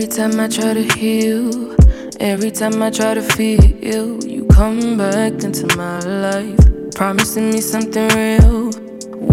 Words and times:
Every 0.00 0.16
time 0.16 0.40
I 0.40 0.48
try 0.48 0.72
to 0.72 0.82
heal, 0.98 1.76
every 2.20 2.50
time 2.50 2.82
I 2.82 2.88
try 2.88 3.12
to 3.12 3.20
feel, 3.20 4.24
you 4.24 4.46
come 4.46 4.96
back 4.96 5.44
into 5.44 5.76
my 5.76 5.98
life, 5.98 6.58
promising 6.94 7.50
me 7.50 7.60
something 7.60 8.08
real. 8.16 8.70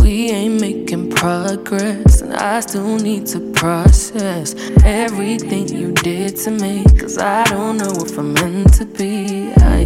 We 0.03 0.29
ain't 0.29 0.59
making 0.59 1.11
progress, 1.11 2.19
and 2.19 2.33
I 2.33 2.59
still 2.59 2.97
need 2.97 3.27
to 3.27 3.39
process 3.53 4.55
everything 4.83 5.69
you 5.69 5.93
did 5.93 6.35
to 6.43 6.51
me. 6.51 6.83
Cause 6.99 7.17
I 7.17 7.45
don't 7.45 7.77
know 7.77 7.93
if 8.03 8.17
I'm 8.17 8.33
meant 8.33 8.73
to 8.73 8.85
be. 8.85 9.53
I, 9.59 9.85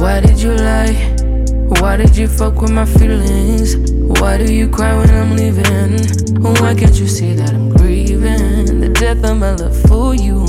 why 0.00 0.20
did 0.20 0.40
you 0.40 0.54
lie? 0.54 1.16
Why 1.80 1.96
did 1.96 2.16
you 2.16 2.28
fuck 2.28 2.60
with 2.60 2.70
my 2.70 2.86
feelings? 2.86 3.74
Why 4.20 4.38
do 4.38 4.54
you 4.54 4.68
cry 4.68 4.96
when 4.96 5.10
I'm 5.10 5.34
leaving? 5.34 5.98
Why 6.40 6.76
can't 6.76 6.94
you 6.94 7.08
see 7.08 7.34
that 7.34 7.52
I'm 7.52 7.65
death 9.14 9.30
of 9.30 9.36
my 9.38 9.54
love 9.54 9.76
for 9.82 10.16
you. 10.16 10.44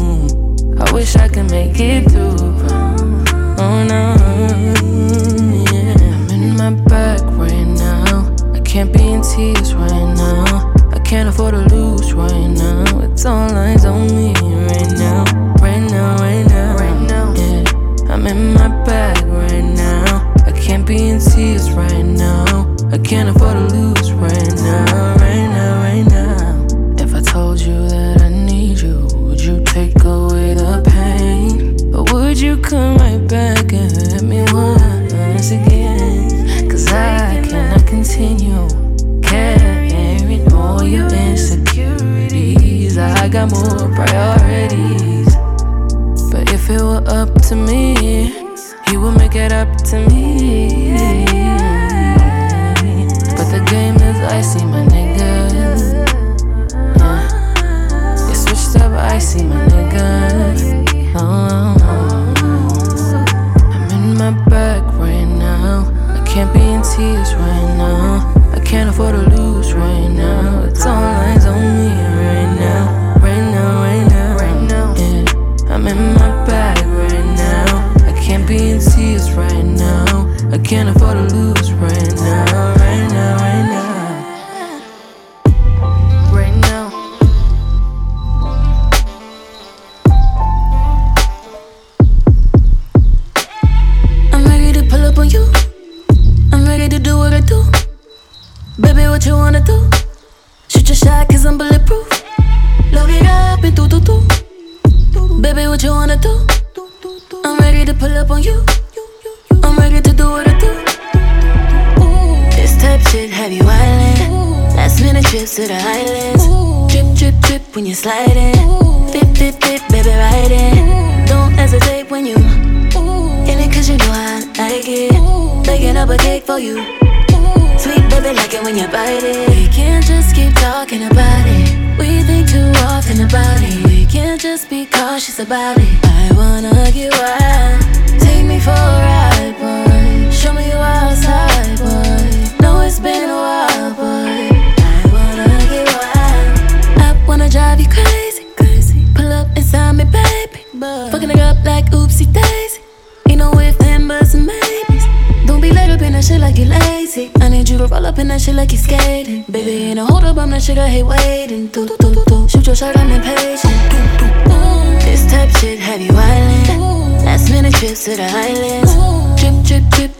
I 0.79 0.91
wish 0.91 1.15
I 1.15 1.27
could 1.27 1.51
make 1.51 1.79
it 1.79 2.09
through. 2.09 2.55
Oh 3.63 3.83
no, 3.91 4.01
yeah. 5.71 5.93
I'm 6.31 6.41
in 6.41 6.57
my 6.57 6.71
bag 6.89 7.21
right 7.37 7.67
now. 7.67 8.35
I 8.55 8.59
can't 8.61 8.91
be 8.91 9.11
in 9.11 9.21
tears 9.21 9.75
right 9.75 10.11
now. 10.15 10.73
I 10.89 10.97
can't 11.05 11.29
afford 11.29 11.53
to 11.53 11.75
lose 11.75 12.13
right 12.13 12.47
now. 12.47 12.99
It's 13.01 13.27
all 13.27 13.51
eyes 13.51 13.85
on 13.85 14.07
me 14.07 14.33
right 14.33 14.91
now, 14.97 15.23
right 15.61 15.85
now, 15.95 16.17
right 16.17 16.45
now, 16.47 16.75
right 16.77 17.01
now. 17.07 17.33
Yeah, 17.35 18.11
I'm 18.11 18.25
in 18.25 18.55
my 18.55 18.69
bag 18.85 19.23
right 19.27 19.69
now. 19.85 20.33
I 20.47 20.51
can't 20.51 20.83
be 20.83 21.09
in 21.09 21.19
tears 21.19 21.69
right 21.73 22.03
now. 22.03 22.75
I 22.91 22.97
can't 22.97 23.29
afford 23.29 23.53
to 23.53 23.75
lose 23.75 23.86
priorities. 43.97 45.35
But 46.31 46.53
if 46.53 46.69
it 46.69 46.81
were 46.81 47.03
up 47.07 47.33
to 47.49 47.55
me, 47.55 47.95
he 48.87 48.95
would 48.95 49.17
make 49.17 49.35
it 49.35 49.51
up 49.51 49.75
to 49.89 49.97
me. 50.07 50.93
But 53.35 53.47
the 53.53 53.61
game 53.71 53.95
is 53.95 54.19
icy, 54.37 54.63
my 54.65 54.83
nigga. 54.93 55.31
Yeah. 56.97 58.33
Switched 58.33 58.75
up 58.83 58.93
icy, 59.15 59.43
my 59.43 59.55
nigga. 59.65 59.76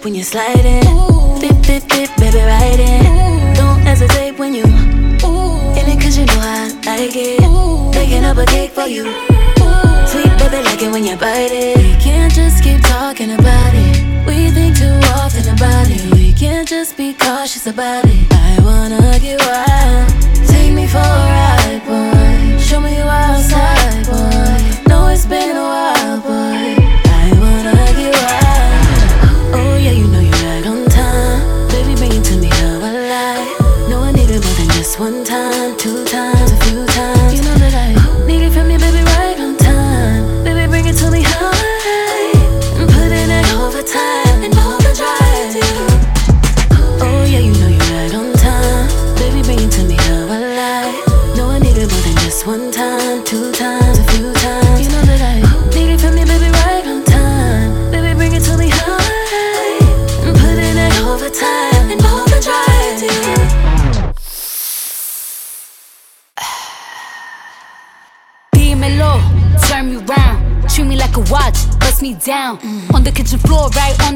When 0.08 0.16
you're 0.16 0.24
sliding. 0.24 0.88
Dip, 1.42 1.62
dip, 1.64 1.84
dip, 1.90 2.10
baby, 2.16 2.40
ride 2.40 2.80
it. 2.80 3.58
Don't 3.58 3.82
hesitate 3.82 4.40
when 4.40 4.54
you 4.54 4.64
in 4.64 5.86
it 5.92 6.00
cause 6.02 6.18
you 6.18 6.26
know 6.26 6.40
I 6.40 6.72
like 6.86 7.12
it. 7.14 7.42
Baking 7.92 8.24
up 8.24 8.38
a 8.38 8.46
cake 8.46 8.72
for 8.72 8.88
you. 8.88 9.04
Sweet 10.08 10.32
baby, 10.40 10.64
like 10.64 10.82
it 10.82 10.92
when 10.94 11.04
you 11.04 11.18
bite 11.18 11.52
it. 11.52 11.76
We 11.76 12.02
can't 12.02 12.34
just 12.34 12.64
keep 12.64 12.80
talking 12.84 13.32
about 13.34 13.74
it. 13.74 14.26
We 14.26 14.50
think 14.50 14.78
too 14.78 14.98
often 15.20 15.44
about 15.54 15.90
it. 15.90 16.02
We 16.14 16.32
can't 16.32 16.66
just 16.66 16.96
be 16.96 17.14
cautious 17.14 17.68
about 17.68 18.06
it. 18.06 18.28
I 18.32 18.62
wanna 18.64 19.20
get 19.20 19.42
wild. 19.46 20.08
Take 20.48 20.72
me 20.74 20.88
for 20.88 21.04
a 21.20 21.24
ride, 21.36 21.82
boy. 21.86 22.58
Show 22.60 22.80
me 22.80 22.96
you 22.96 23.04
outside, 23.04 24.06
boy. 24.08 24.88
Know 24.88 25.10
it's 25.10 25.26
been 25.26 25.58
a 25.58 25.68
while, 25.74 26.22
boy. 26.22 26.87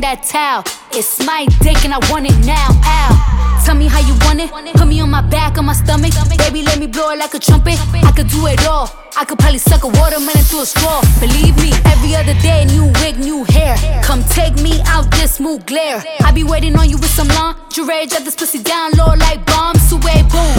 That 0.02 0.24
towel. 0.24 0.64
It's 0.92 1.24
my 1.26 1.46
dick 1.62 1.86
and 1.86 1.94
I 1.94 2.00
want 2.10 2.26
it 2.26 2.38
now. 2.46 2.70
Ow. 2.84 3.62
Tell 3.66 3.76
me 3.76 3.88
how 3.88 4.00
you 4.00 4.14
want 4.26 4.42
it. 4.42 4.50
Put 4.74 4.88
me 4.88 5.00
on 5.02 5.10
my 5.10 5.22
back, 5.22 5.58
on 5.58 5.66
my 5.66 5.74
stomach. 5.74 6.14
Baby, 6.38 6.64
let 6.64 6.80
me 6.80 6.88
blow 6.88 7.12
it 7.12 7.20
like 7.20 7.34
a 7.34 7.40
trumpet. 7.40 7.80
I 7.94 8.12
could 8.12 8.28
do 8.28 8.48
it 8.48 8.66
all. 8.68 9.01
I 9.18 9.26
could 9.26 9.40
probably 9.40 9.60
suck 9.60 9.84
a 9.84 9.88
watermelon 9.88 10.44
through 10.48 10.62
a 10.62 10.66
straw. 10.66 11.02
Believe 11.20 11.56
me, 11.58 11.72
every 11.86 12.16
other 12.16 12.34
day, 12.42 12.66
new 12.66 12.86
wig, 13.02 13.18
new 13.20 13.44
hair. 13.46 13.76
Come 14.04 14.24
take 14.24 14.56
me 14.62 14.82
out 14.86 15.12
this 15.12 15.36
smooth 15.36 15.66
glare. 15.66 16.04
I 16.24 16.32
be 16.32 16.44
waiting 16.44 16.76
on 16.78 16.90
you 16.90 16.98
with 16.98 17.12
some 17.12 17.28
lingerie. 17.28 18.08
Drop 18.08 18.24
this 18.24 18.36
pussy 18.36 18.64
down 18.64 18.92
low 18.94 19.14
like 19.16 19.46
bombs. 19.46 19.92
Away, 19.92 20.24
boom. 20.32 20.56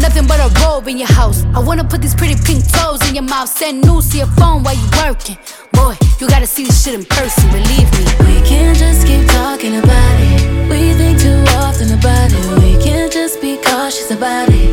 Nothing 0.00 0.26
but 0.26 0.40
a 0.40 0.48
robe 0.64 0.88
in 0.88 0.96
your 0.96 1.12
house. 1.12 1.44
I 1.54 1.60
wanna 1.60 1.84
put 1.84 2.00
these 2.00 2.14
pretty 2.14 2.36
pink 2.42 2.66
toes 2.72 3.06
in 3.08 3.14
your 3.14 3.24
mouth. 3.24 3.48
Send 3.48 3.84
news 3.84 4.08
to 4.10 4.18
your 4.18 4.32
phone 4.38 4.62
while 4.62 4.74
you 4.74 4.88
working. 5.04 5.36
Boy, 5.72 5.94
you 6.18 6.28
gotta 6.28 6.46
see 6.46 6.64
this 6.64 6.82
shit 6.82 6.94
in 6.94 7.04
person, 7.04 7.50
believe 7.50 7.90
me. 7.98 8.04
We 8.26 8.40
can't 8.48 8.76
just 8.76 9.06
keep 9.06 9.26
talking 9.28 9.76
about 9.76 10.16
it. 10.20 10.70
We 10.70 10.94
think 10.94 11.20
too 11.20 11.44
often 11.58 11.92
about 11.92 12.32
it. 12.32 12.44
We 12.62 12.82
can't 12.82 13.12
just 13.12 13.40
be 13.40 13.58
cautious 13.58 14.10
about 14.10 14.48
it. 14.48 14.69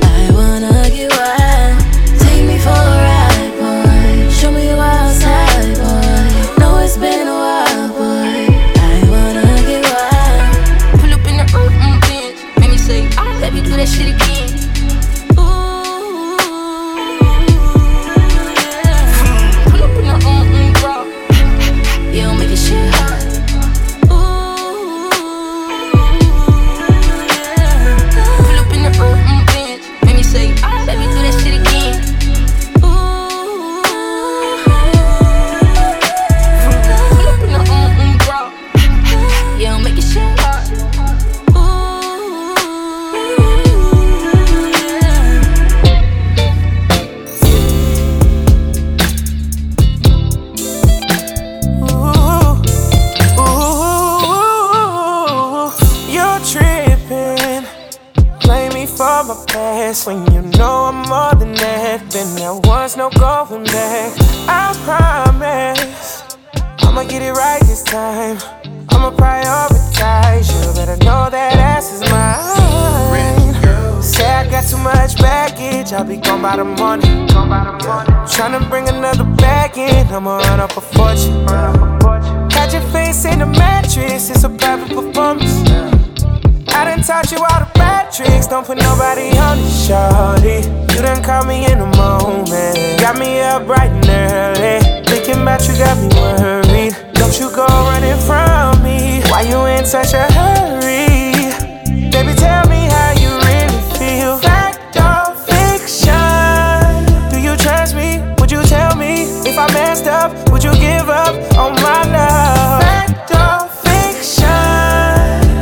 Up? 110.08 110.32
Would 110.52 110.64
you 110.64 110.74
give 110.74 111.10
up 111.10 111.36
on 111.58 111.74
my 111.84 112.02
love? 112.18 112.82
Fact 112.82 113.32
or 113.32 113.68
fiction? 113.86 114.46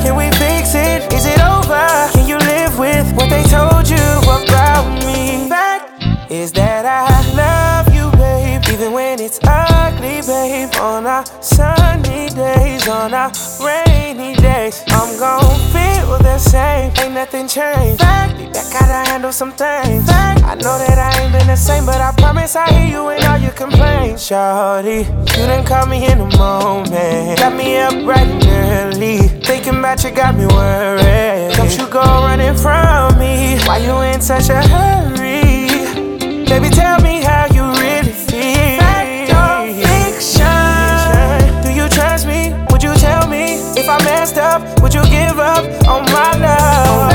Can 0.04 0.16
we 0.16 0.30
fix 0.38 0.76
it? 0.76 1.12
Is 1.14 1.26
it 1.26 1.40
over? 1.42 1.86
Can 2.14 2.28
you 2.28 2.38
live 2.38 2.78
with 2.80 3.12
what 3.16 3.30
they 3.30 3.44
told 3.44 3.88
you 3.90 4.06
about 4.44 4.86
me. 5.06 5.48
Fact 5.50 6.32
is 6.32 6.52
that 6.54 6.86
I 6.86 7.10
love 7.36 7.94
you, 7.94 8.12
babe, 8.18 8.62
even 8.74 8.92
when 8.92 9.20
it's 9.20 9.40
ugly, 9.44 10.22
babe. 10.22 10.70
On 10.80 11.06
our 11.06 11.26
sunny 11.42 12.30
days, 12.30 12.88
on 12.88 13.14
our 13.14 13.32
rainy 13.64 14.36
days, 14.36 14.84
I'm 14.88 15.18
gon' 15.20 15.42
feel 15.42 15.45
the 16.36 16.50
same. 16.50 16.92
Ain't 17.00 17.14
nothing 17.14 17.48
changed. 17.48 18.02
Fact, 18.02 18.34
I 18.58 18.64
gotta 18.74 19.10
handle 19.10 19.32
some 19.32 19.54
things. 19.54 20.06
Fact, 20.06 20.44
I 20.44 20.56
know 20.56 20.78
that 20.84 20.98
I 21.00 21.24
ain't 21.24 21.32
been 21.32 21.48
the 21.48 21.56
same, 21.56 21.86
but 21.86 22.02
I 22.02 22.12
promise 22.18 22.56
I 22.56 22.68
hear 22.74 22.88
you 22.96 23.10
in 23.10 23.24
all 23.26 23.38
your 23.38 23.54
complaints. 23.54 24.26
Shorty, 24.28 25.08
you 25.36 25.44
done 25.50 25.66
caught 25.66 25.88
me 25.88 26.06
in 26.12 26.18
the 26.20 26.30
moment. 26.38 27.40
Got 27.40 27.56
me 27.56 27.78
up 27.78 27.94
bright 28.04 28.28
and 28.28 28.96
early. 28.96 29.20
Thinking 29.48 29.80
about 29.80 30.04
you 30.04 30.12
got 30.12 30.36
me 30.36 30.46
worried. 30.48 31.56
Don't 31.56 31.74
you 31.78 31.88
go 31.88 32.02
running 32.02 32.56
from 32.56 33.18
me. 33.18 33.58
Why 33.66 33.78
you 33.78 33.96
in 34.12 34.20
such 34.20 34.50
a 34.50 34.60
hurry? 34.74 35.72
Baby, 36.52 36.70
tell 36.70 37.00
me 37.02 37.05
up 45.56 45.88
on 45.88 46.04
my 46.12 46.32
love? 46.38 47.15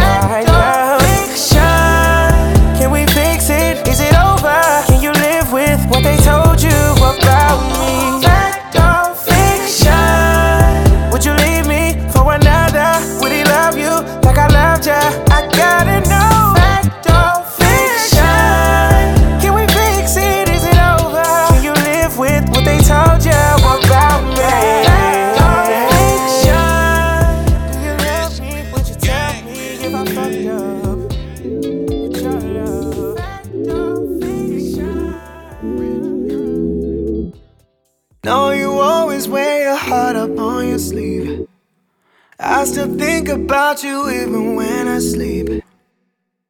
About 43.31 43.83
you 43.85 44.11
even 44.11 44.57
when 44.57 44.89
I 44.89 44.99
sleep. 44.99 45.63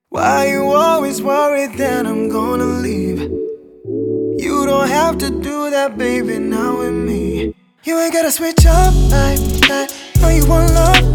Why 0.08 0.48
you 0.48 0.64
always 0.64 1.22
worried 1.22 1.76
that 1.78 2.06
I'm 2.06 2.28
gonna 2.28 2.64
leave? 2.64 3.20
You 3.20 4.64
don't 4.66 4.88
have 4.88 5.18
to 5.18 5.30
do 5.30 5.70
that, 5.70 5.98
baby, 5.98 6.38
now 6.38 6.78
with 6.78 6.94
me. 6.94 7.54
You 7.84 7.98
ain't 7.98 8.12
gotta 8.12 8.30
switch 8.30 8.64
up 8.66 8.94
like 9.10 9.40
that. 9.68 9.94
Know 10.20 10.28
you 10.28 10.46
want 10.46 10.72
love 10.72 11.09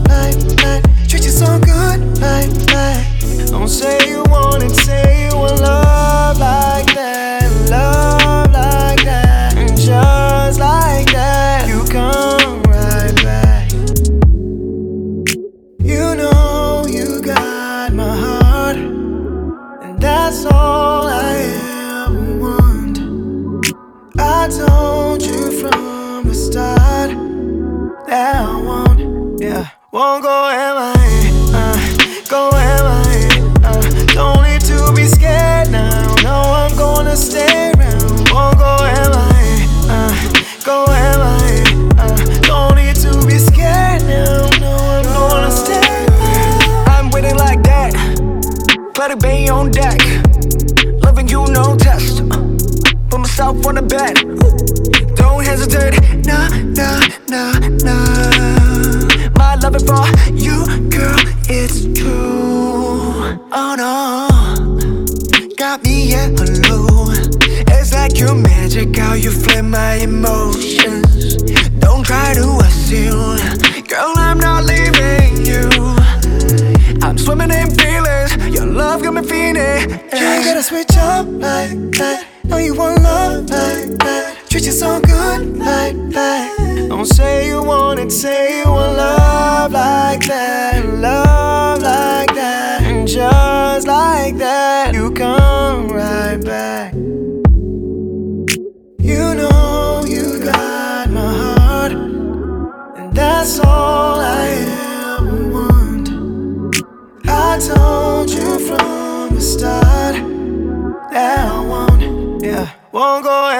yeah, 113.05 113.54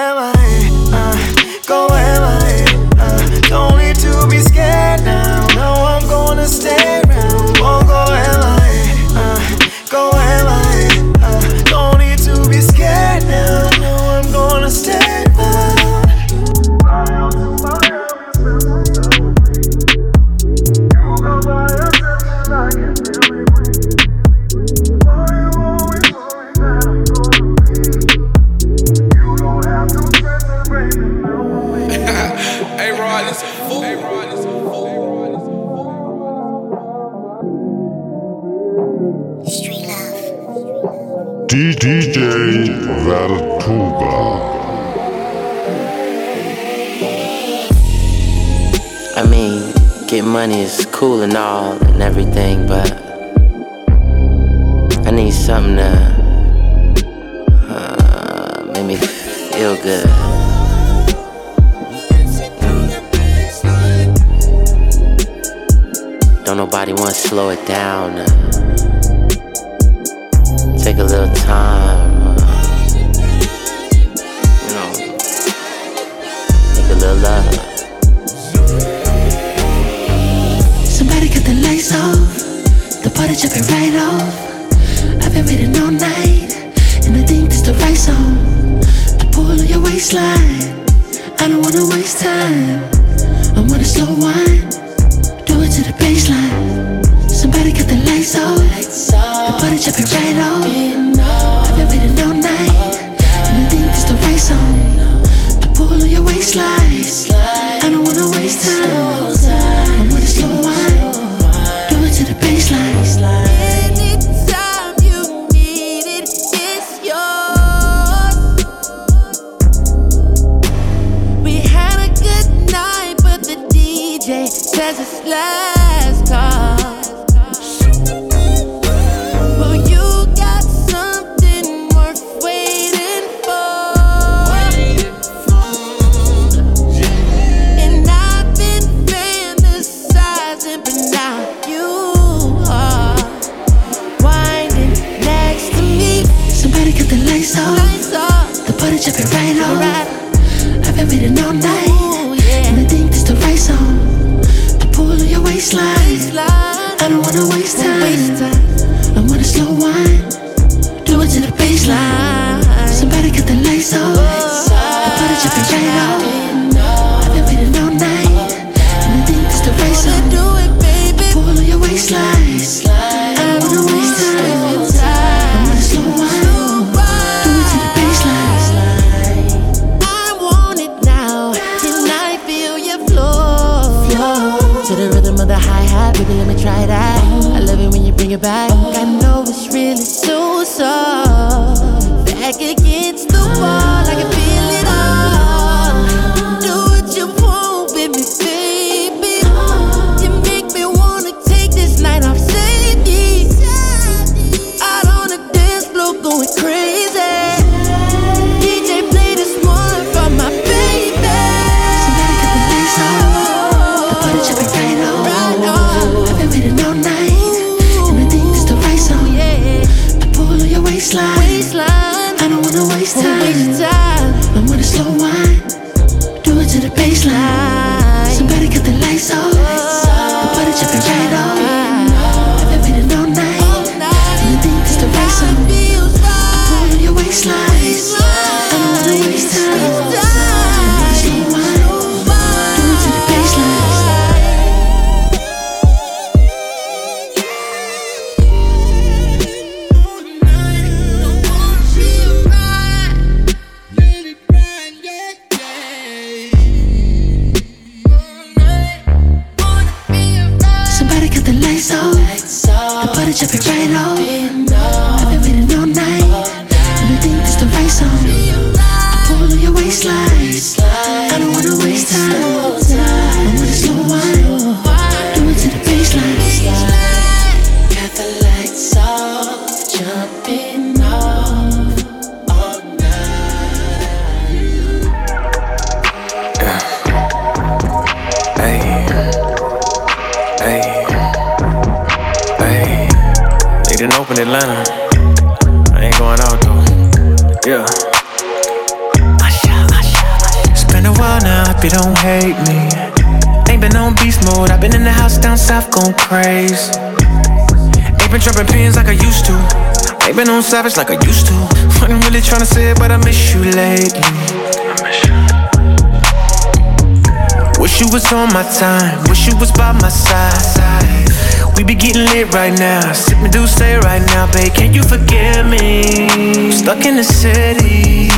time, 318.79 319.23
wish 319.29 319.47
you 319.47 319.55
was 319.57 319.71
by 319.71 319.91
my 319.91 320.09
side. 320.09 321.29
We 321.77 321.83
be 321.83 321.95
getting 321.95 322.23
lit 322.25 322.53
right 322.53 322.73
now, 322.77 323.11
sipping 323.13 323.51
do 323.51 323.67
say 323.67 323.97
right 323.97 324.21
now, 324.33 324.51
babe. 324.51 324.73
Can 324.73 324.93
you 324.93 325.03
forgive 325.03 325.65
me? 325.67 326.71
Stuck 326.71 327.05
in 327.05 327.15
the 327.15 327.23
city. 327.23 328.29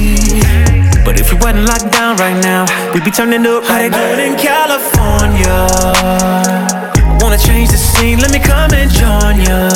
But 1.05 1.19
if 1.19 1.31
you 1.31 1.38
wasn't 1.38 1.65
locked 1.65 1.91
down 1.91 2.17
right 2.17 2.39
now, 2.41 2.65
we'd 2.93 3.05
be 3.05 3.12
turning 3.12 3.46
up 3.46 3.63
they 3.65 3.89
do 3.89 4.05
in 4.19 4.36
California. 4.38 5.67
I 6.98 7.17
wanna 7.22 7.38
change 7.38 7.69
the 7.69 7.77
scene, 7.77 8.19
let 8.19 8.31
me 8.31 8.39
come 8.39 8.74
and 8.74 8.91
join 8.91 9.41
ya. 9.46 9.69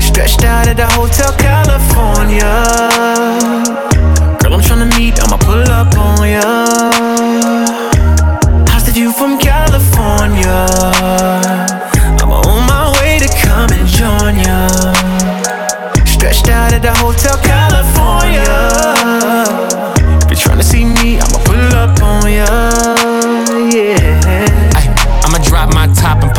Stretched 0.00 0.44
out 0.44 0.68
at 0.68 0.76
the 0.76 0.86
Hotel 0.98 1.32
California. 1.36 2.52
Girl, 4.38 4.54
I'm 4.54 4.60
tryna 4.60 4.88
meet, 4.98 5.20
I'ma 5.22 5.36
pull 5.36 5.68
up 5.68 5.96
on 5.98 6.28
ya. 6.28 6.89
I'm 10.50 12.32
on 12.32 12.66
my 12.66 12.92
way 13.00 13.18
to 13.18 13.28
come 13.42 13.70
and 13.72 13.86
join 13.86 14.38
ya. 14.38 14.68
Stretched 16.04 16.48
out 16.48 16.72
at 16.72 16.82
the 16.82 16.92
Hotel 16.94 17.36
California. 17.38 18.99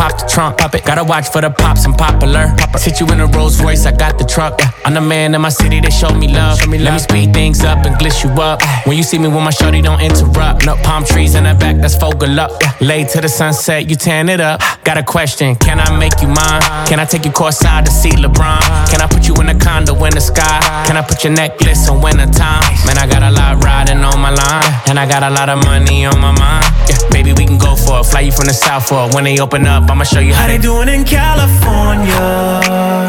Pop 0.01 0.17
the 0.17 0.25
trunk. 0.25 0.57
Pop 0.57 0.73
it. 0.73 0.83
Gotta 0.83 1.03
watch 1.03 1.29
for 1.29 1.41
the 1.41 1.51
pops 1.51 1.85
and 1.85 1.95
popular. 1.95 2.53
Pop 2.57 2.77
Sit 2.81 2.99
you 2.99 3.05
in 3.13 3.19
a 3.19 3.27
Rolls 3.27 3.61
Royce, 3.61 3.85
I 3.85 3.91
got 3.91 4.17
the 4.17 4.25
truck. 4.25 4.59
Yeah. 4.59 4.71
I'm 4.85 4.93
the 4.95 5.01
man 5.01 5.35
in 5.35 5.41
my 5.41 5.49
city, 5.49 5.79
they 5.79 5.91
show 5.91 6.09
me 6.13 6.27
love. 6.27 6.57
Let 6.65 6.93
me 6.93 6.99
speed 6.99 7.33
things 7.33 7.63
up 7.63 7.85
and 7.85 7.95
glitch 7.95 8.23
you 8.23 8.31
up. 8.41 8.61
When 8.87 8.97
you 8.97 9.03
see 9.03 9.19
me 9.19 9.27
with 9.27 9.43
my 9.43 9.51
shorty, 9.51 9.81
don't 9.81 10.01
interrupt. 10.01 10.65
No 10.65 10.75
palm 10.77 11.03
trees 11.05 11.35
in 11.35 11.43
the 11.43 11.53
back, 11.53 11.75
that's 11.77 11.95
focal 11.95 12.39
up. 12.39 12.51
Yeah. 12.61 12.73
Late 12.81 13.09
to 13.09 13.21
the 13.21 13.29
sunset, 13.29 13.87
you 13.89 13.95
tan 13.95 14.29
it 14.29 14.41
up. 14.41 14.61
Got 14.83 14.97
a 14.97 15.03
question, 15.03 15.55
can 15.55 15.79
I 15.79 15.95
make 15.99 16.19
you 16.21 16.27
mine? 16.27 16.61
Can 16.89 16.99
I 16.99 17.05
take 17.05 17.25
you 17.25 17.31
courtside 17.31 17.85
to 17.85 17.91
see 17.91 18.09
LeBron? 18.09 18.61
Can 18.89 19.01
I 19.01 19.07
put 19.07 19.27
you 19.27 19.35
in 19.35 19.49
a 19.49 19.57
condo 19.57 19.93
in 20.05 20.13
the 20.13 20.21
sky? 20.21 20.59
Can 20.87 20.97
I 20.97 21.03
put 21.03 21.23
your 21.23 21.33
necklace 21.33 21.87
on 21.89 22.01
winter 22.01 22.25
time? 22.25 22.63
Man, 22.87 22.97
I 22.97 23.05
got 23.05 23.21
a 23.21 23.29
lot 23.29 23.63
riding 23.63 24.03
on 24.03 24.19
my 24.19 24.31
line, 24.31 24.65
and 24.89 24.97
I 24.97 25.05
got 25.07 25.21
a 25.21 25.29
lot 25.29 25.49
of 25.49 25.63
money 25.63 26.05
on 26.05 26.19
my 26.19 26.31
mind. 26.31 26.65
Yeah, 26.89 26.97
baby, 27.23 27.33
we 27.37 27.45
can 27.45 27.57
go 27.57 27.75
for 27.75 27.99
it. 27.99 28.05
Fly 28.05 28.21
you 28.21 28.31
from 28.31 28.45
the 28.45 28.53
south 28.53 28.87
for 28.87 29.07
it. 29.07 29.13
When 29.13 29.23
they 29.23 29.39
open 29.39 29.65
up, 29.65 29.89
I'ma 29.89 30.03
show 30.03 30.19
you 30.19 30.33
How 30.33 30.47
they 30.47 30.57
doing 30.57 30.89
in 30.89 31.03
California? 31.03 32.25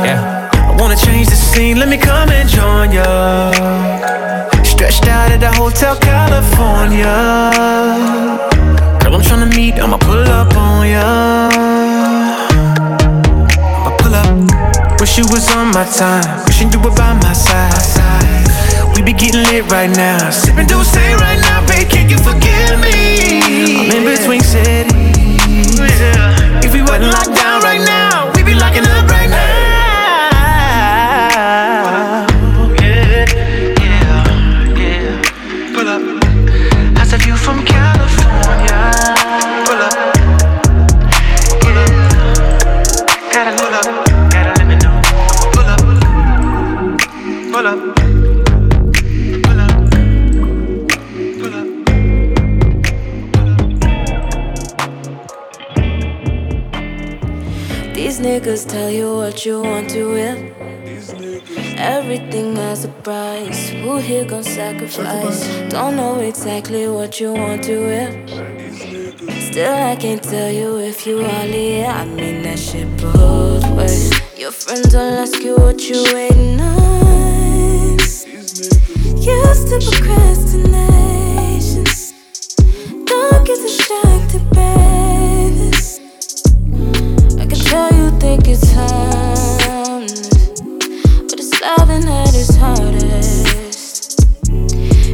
Yeah. 0.05 0.51
I 0.53 0.77
wanna 0.79 0.97
change 0.97 1.29
the 1.29 1.37
scene, 1.37 1.79
let 1.79 1.89
me 1.89 1.97
come 1.97 2.29
and 2.31 2.49
join 2.49 2.93
ya. 2.93 3.53
Stretched 4.63 5.07
out 5.07 5.31
at 5.31 5.41
the 5.41 5.53
Hotel 5.53 5.97
California. 5.97 7.15
Girl, 9.01 9.15
I'm 9.17 9.23
tryna 9.23 9.55
meet, 9.57 9.75
I'ma 9.79 9.99
pull 9.99 10.27
up 10.41 10.55
on 10.57 10.89
ya. 10.89 11.09
I'ma 13.79 13.93
pull 14.01 14.15
up. 14.15 15.01
Wish 15.01 15.19
you 15.19 15.25
was 15.33 15.49
on 15.57 15.73
my 15.73 15.85
time, 15.85 16.45
wishing 16.47 16.71
you 16.73 16.81
were 16.81 16.95
by 16.95 17.13
my 17.15 17.33
side. 17.33 17.73
We 18.95 19.03
be 19.03 19.13
getting 19.13 19.43
lit 19.51 19.71
right 19.71 19.91
now, 19.91 20.31
sipping 20.31 20.67
do 20.67 20.83
say 20.85 21.15
right 21.15 21.41
now, 21.41 21.67
babe, 21.67 21.89
can 21.89 22.11
you 22.11 22.19
forgive 22.19 22.79
me? 22.81 23.12
I'm 23.65 23.93
in 23.93 24.05
between 24.05 24.43
cities. 24.43 24.91
If 26.65 26.73
we 26.73 26.83
wasn't 26.83 27.13
locked 27.13 27.35
down 27.37 27.52
tell 58.73 58.91
you 58.91 59.15
what 59.15 59.45
you 59.45 59.61
want 59.61 59.91
to 59.91 60.15
hear. 60.15 60.35
Everything 61.77 62.57
has 62.57 62.87
a 62.87 62.89
price. 62.89 63.69
Who 63.69 63.99
here 63.99 64.25
gon' 64.25 64.43
sacrifice? 64.43 65.47
Don't 65.69 65.97
know 65.97 66.21
exactly 66.21 66.89
what 66.89 67.21
you 67.21 67.35
want 67.35 67.65
to 67.65 67.77
hear. 67.91 68.09
Still, 69.41 69.75
I 69.75 69.95
can't 69.97 70.23
tell 70.23 70.51
you 70.51 70.79
if 70.79 71.07
you 71.07 71.21
are 71.21 71.47
here. 71.57 71.87
I 71.87 72.07
mean 72.07 72.41
that 72.45 72.59
shit 72.59 72.89
both 72.97 73.69
ways. 73.77 74.11
Your 74.39 74.53
friends 74.53 74.95
will 74.95 75.21
ask 75.23 75.39
you 75.43 75.55
what 75.57 75.79
you 75.91 76.03
waiting 76.15 76.59
on. 76.59 77.99
Used 79.21 79.69
to 79.69 79.79
procrastination. 79.91 81.02
Think 88.37 88.49
it's 88.49 88.73
harmless, 88.73 90.61
but 91.29 91.39
it's 91.39 91.61
loving 91.61 92.09
at 92.09 92.35
its 92.35 92.57
hardest. 92.57 94.25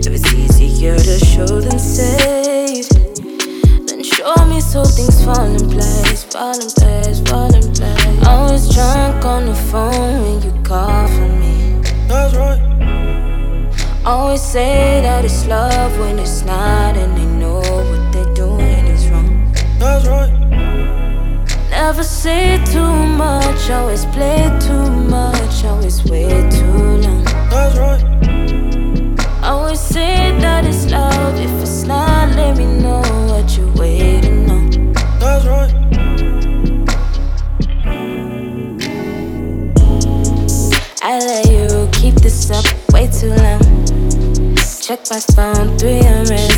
If 0.06 0.12
it's 0.14 0.32
easier 0.32 0.96
to 0.96 1.18
show 1.26 1.60
than 1.60 1.80
say, 1.80 2.84
then 3.86 4.04
show 4.04 4.36
me 4.46 4.60
so 4.60 4.84
things 4.84 5.24
fall 5.24 5.46
in 5.46 5.68
place, 5.68 6.22
fall 6.32 6.54
in 6.54 6.70
place, 6.70 7.18
fall 7.28 7.52
in 7.52 7.66
place. 7.74 8.24
Always 8.24 8.72
drunk 8.72 9.24
on 9.24 9.46
the 9.46 9.54
phone 9.68 10.22
when 10.22 10.42
you 10.46 10.62
call 10.62 11.08
for 11.08 11.28
me. 11.42 11.82
That's 12.06 12.36
right. 12.36 12.60
Always 14.04 14.42
say 14.42 15.00
that 15.02 15.24
it's 15.24 15.44
love 15.46 15.98
when 15.98 16.20
it's 16.20 16.44
not, 16.44 16.96
and 16.96 17.16
they 17.18 17.26
know 17.26 17.58
what 17.90 18.12
they're 18.12 18.34
doing 18.34 18.86
is 18.86 19.08
wrong. 19.10 19.52
That's 19.80 20.06
right. 20.06 20.37
Never 21.80 22.02
say 22.02 22.58
too 22.64 22.92
much, 23.24 23.70
always 23.70 24.04
play 24.06 24.50
too 24.60 24.90
much, 24.90 25.64
always 25.64 26.04
wait 26.10 26.50
too 26.50 26.76
long. 27.04 27.22
That's 27.50 27.78
right. 27.78 28.02
Always 29.44 29.78
say 29.78 30.36
that 30.40 30.66
it's 30.66 30.90
love, 30.90 31.38
if 31.38 31.62
it's 31.62 31.84
not, 31.84 32.34
let 32.34 32.58
me 32.58 32.66
know 32.66 33.00
what 33.30 33.56
you're 33.56 33.72
waiting 33.74 34.50
on. 34.50 34.92
That's 35.20 35.46
right. 35.46 35.72
I 41.00 41.18
let 41.30 41.46
you 41.48 41.88
keep 41.92 42.16
this 42.16 42.50
up 42.50 42.66
way 42.92 43.06
too 43.06 43.34
long. 43.36 43.62
Check 44.82 45.08
my 45.10 45.20
phone, 45.20 45.78
3 45.78 46.00
300. 46.00 46.57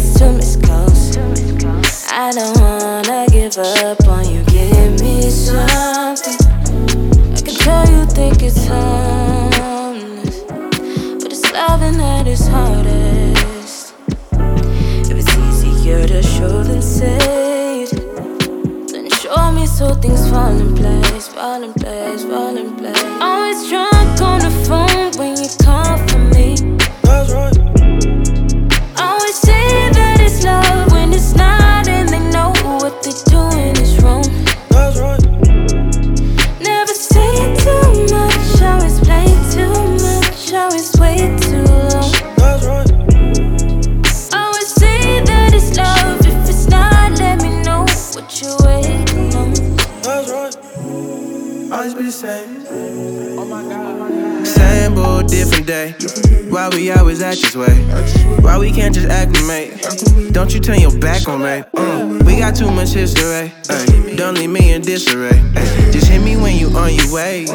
Back 61.24 61.28
on 61.28 61.40
me. 61.42 61.62
Mm. 61.74 62.24
We 62.24 62.38
got 62.38 62.54
too 62.54 62.70
much 62.70 62.90
history. 62.90 63.52
Ay. 63.68 64.14
Don't 64.16 64.34
leave 64.34 64.50
me 64.50 64.72
in 64.72 64.82
disarray. 64.82 65.38
Ay. 65.56 65.90
Just 65.92 66.06
hit 66.08 66.22
me 66.22 66.36
when 66.36 66.56
you 66.56 66.68
on 66.76 66.94
your 66.94 67.12
way. 67.12 67.46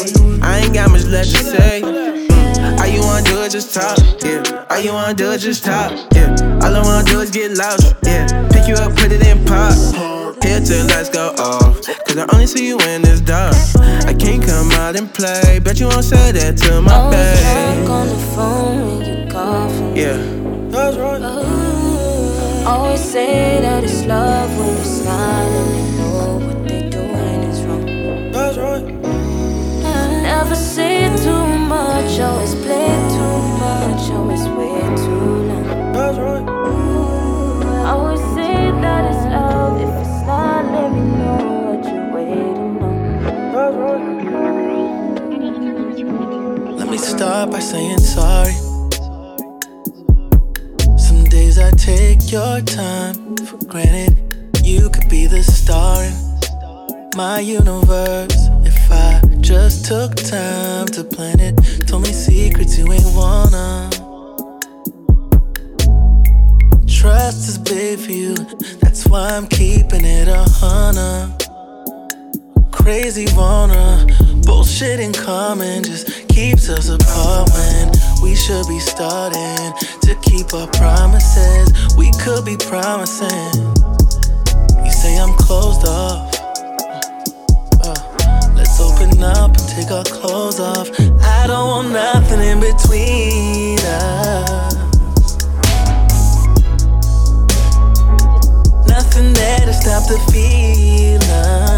I 0.41 0.59
ain't 0.59 0.73
got 0.73 0.91
much 0.91 1.05
left 1.05 1.31
to 1.31 1.43
say. 1.43 1.81
Mm. 1.81 2.79
All 2.79 2.87
you 2.87 3.01
wanna 3.01 3.23
do 3.25 3.37
is 3.41 3.53
just 3.53 3.73
talk, 3.73 3.97
yeah. 4.23 4.65
All 4.69 4.79
you 4.79 4.91
wanna 4.93 5.13
do 5.13 5.31
is 5.31 5.43
just 5.43 5.63
talk, 5.63 5.91
yeah. 6.13 6.35
All 6.63 6.75
I 6.75 6.81
wanna 6.81 7.05
do 7.05 7.19
is 7.21 7.29
get 7.31 7.51
lost, 7.57 7.95
yeah. 8.03 8.27
Pick 8.49 8.67
you 8.67 8.75
up, 8.75 8.95
put 8.95 9.11
it 9.11 9.25
in 9.25 9.43
park. 9.45 9.75
Here 10.43 10.59
till 10.59 10.85
lights 10.87 11.09
go 11.09 11.33
off. 11.37 11.81
Cause 12.05 12.17
I 12.17 12.25
only 12.33 12.47
see 12.47 12.67
you 12.67 12.77
when 12.77 13.05
it's 13.05 13.21
dark. 13.21 13.55
I 14.05 14.13
can't 14.13 14.43
come 14.43 14.71
out 14.73 14.95
and 14.95 15.11
play. 15.13 15.59
Bet 15.59 15.79
you 15.79 15.87
won't 15.87 16.03
say 16.03 16.31
that 16.31 16.57
to 16.57 16.81
my 16.81 16.93
Always 16.93 17.41
babe. 17.41 17.85
drunk 17.85 17.89
on 17.89 18.07
the 18.09 18.19
phone 18.35 18.97
when 18.99 19.25
you 19.25 19.31
call 19.31 19.69
for 19.69 19.81
me. 19.93 20.01
Yeah. 20.01 20.45
That's 20.69 20.97
right. 20.97 21.34
Ooh. 22.65 22.69
Always 22.69 22.99
say 22.99 23.61
that 23.61 23.83
it's 23.83 24.05
love 24.05 24.57
when 24.57 24.75
it's 24.77 25.03
not, 25.05 25.45
and 25.45 25.69
they 25.73 25.85
know 25.97 26.37
what 26.45 26.67
they're 26.67 26.89
doing 26.89 27.43
is 27.43 27.61
wrong. 27.65 27.85
That's 28.31 28.57
right. 28.57 28.83
Never 30.23 30.55
say 30.55 31.09
too 31.23 31.45
much, 31.67 32.19
always 32.19 32.55
play 32.55 32.87
too 33.09 33.37
much, 33.61 34.09
always 34.11 34.47
wait 34.47 34.97
too 34.97 35.43
long. 35.49 35.65
That's 35.93 36.17
right. 36.17 36.45
Always 37.85 38.21
say 38.33 38.71
that 38.81 39.05
it's 39.11 39.25
love, 39.25 39.79
if 39.81 39.89
it's 40.01 40.21
not, 40.25 40.65
let 40.65 40.91
me 40.91 41.01
know 41.17 41.39
what 41.67 41.85
you're 41.85 42.09
waiting 42.13 42.81
on. 42.81 42.95
That's 43.53 43.75
right. 43.77 44.05
Let 46.79 46.87
me 46.89 46.97
start 46.97 47.51
by 47.51 47.59
saying 47.59 47.99
sorry. 47.99 48.64
I 51.57 51.71
take 51.71 52.31
your 52.31 52.61
time 52.61 53.37
for 53.37 53.57
granted. 53.65 54.17
You 54.63 54.89
could 54.89 55.09
be 55.09 55.25
the 55.27 55.41
star 55.43 56.03
in 56.03 57.09
my 57.15 57.39
universe 57.39 58.49
if 58.65 58.91
I 58.91 59.21
just 59.39 59.85
took 59.85 60.15
time 60.15 60.87
to 60.87 61.03
plan 61.03 61.39
it. 61.39 61.55
Told 61.87 62.03
me 62.03 62.11
secrets 62.11 62.77
you 62.77 62.91
ain't 62.91 63.15
wanna. 63.15 63.89
Trust 66.87 67.47
is 67.47 67.57
big 67.57 67.99
for 67.99 68.11
you, 68.11 68.35
that's 68.81 69.05
why 69.07 69.35
I'm 69.35 69.47
keeping 69.47 70.03
it 70.03 70.27
a 70.27 70.43
hundred 70.43 71.45
crazy 72.85 73.25
wanna 73.35 74.05
bullshit 74.45 74.99
in 74.99 75.11
common 75.11 75.83
just 75.83 76.27
keeps 76.27 76.69
us 76.69 76.87
apart 76.89 77.49
when 77.51 77.84
we 78.21 78.35
should 78.35 78.67
be 78.67 78.79
starting 78.79 79.73
to 80.01 80.15
keep 80.21 80.53
our 80.53 80.67
promises. 80.67 81.95
We 81.97 82.11
could 82.23 82.45
be 82.45 82.57
promising. 82.57 83.53
You 84.83 84.91
say 84.91 85.17
i'm 85.17 85.33
closed 85.35 85.87
off. 85.87 86.33
Uh, 87.83 88.53
let's 88.55 88.79
open 88.79 89.21
up 89.23 89.57
and 89.57 89.67
take 89.69 89.91
our 89.91 90.03
clothes 90.03 90.59
off. 90.59 90.89
I 91.21 91.47
don't 91.47 91.67
want 91.67 91.91
nothing 91.91 92.41
in 92.41 92.59
between 92.59 93.79
us. 93.79 94.75
Nothing 98.87 99.33
there 99.33 99.59
to 99.59 99.73
stop 99.73 100.03
the 100.07 100.19
feeling 100.31 101.74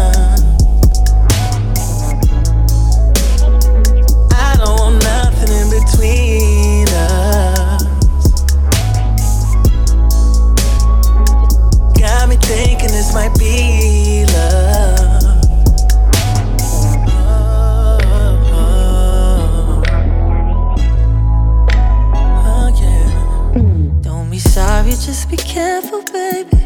careful, 25.80 26.02
baby. 26.12 26.58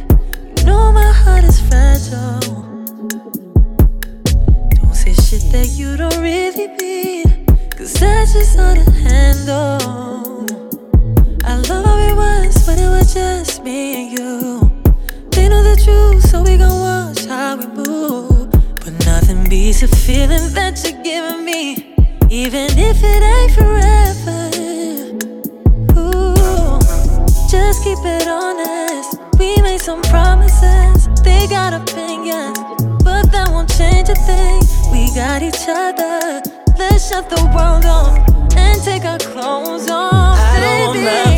You 0.56 0.64
know 0.64 0.90
my 0.92 1.12
heart 1.12 1.44
is 1.44 1.60
fragile. 1.60 2.40
Don't 4.76 4.94
say 4.94 5.12
shit 5.12 5.44
that 5.52 5.68
you 5.74 5.96
don't 5.96 6.18
really 6.18 6.68
mean. 6.78 7.46
Cause 7.76 7.92
that's 7.94 8.32
just 8.32 8.56
hard 8.56 8.78
to 8.78 8.90
handle. 8.90 10.46
I 11.44 11.56
love 11.68 11.84
how 11.84 11.98
it 11.98 12.16
once 12.16 12.66
when 12.66 12.78
it 12.78 12.88
was 12.88 13.12
just 13.12 13.62
me 13.62 13.80
and 14.00 14.18
you. 14.18 14.70
They 15.30 15.48
know 15.48 15.62
the 15.62 15.76
truth, 15.84 16.22
so 16.30 16.42
we 16.42 16.56
gon' 16.56 16.80
watch 16.80 17.26
how 17.26 17.56
we 17.56 17.66
move. 17.66 18.50
But 18.76 18.94
nothing 19.04 19.46
beats 19.48 19.82
a 19.82 19.88
feeling 19.88 20.54
that 20.54 20.82
you're 20.84 21.02
giving 21.02 21.44
me. 21.44 21.94
Even 22.30 22.68
if 22.78 23.02
it 23.02 23.22
ain't 23.22 23.52
forever. 23.52 24.02
Just 27.52 27.84
keep 27.84 27.98
it 27.98 28.26
honest. 28.26 29.18
We 29.38 29.60
made 29.60 29.82
some 29.82 30.00
promises, 30.00 31.06
they 31.22 31.46
got 31.46 31.74
opinions, 31.74 32.58
but 33.04 33.30
that 33.30 33.50
won't 33.50 33.68
change 33.76 34.08
a 34.08 34.14
thing. 34.14 34.62
We 34.90 35.14
got 35.14 35.42
each 35.42 35.68
other. 35.68 36.40
Let's 36.78 37.10
shut 37.10 37.28
the 37.28 37.44
world 37.54 37.84
off 37.84 38.16
and 38.56 38.82
take 38.82 39.04
our 39.04 39.18
clothes 39.18 39.90
off. 39.90 40.34
I 40.34 40.92
baby. 40.94 41.31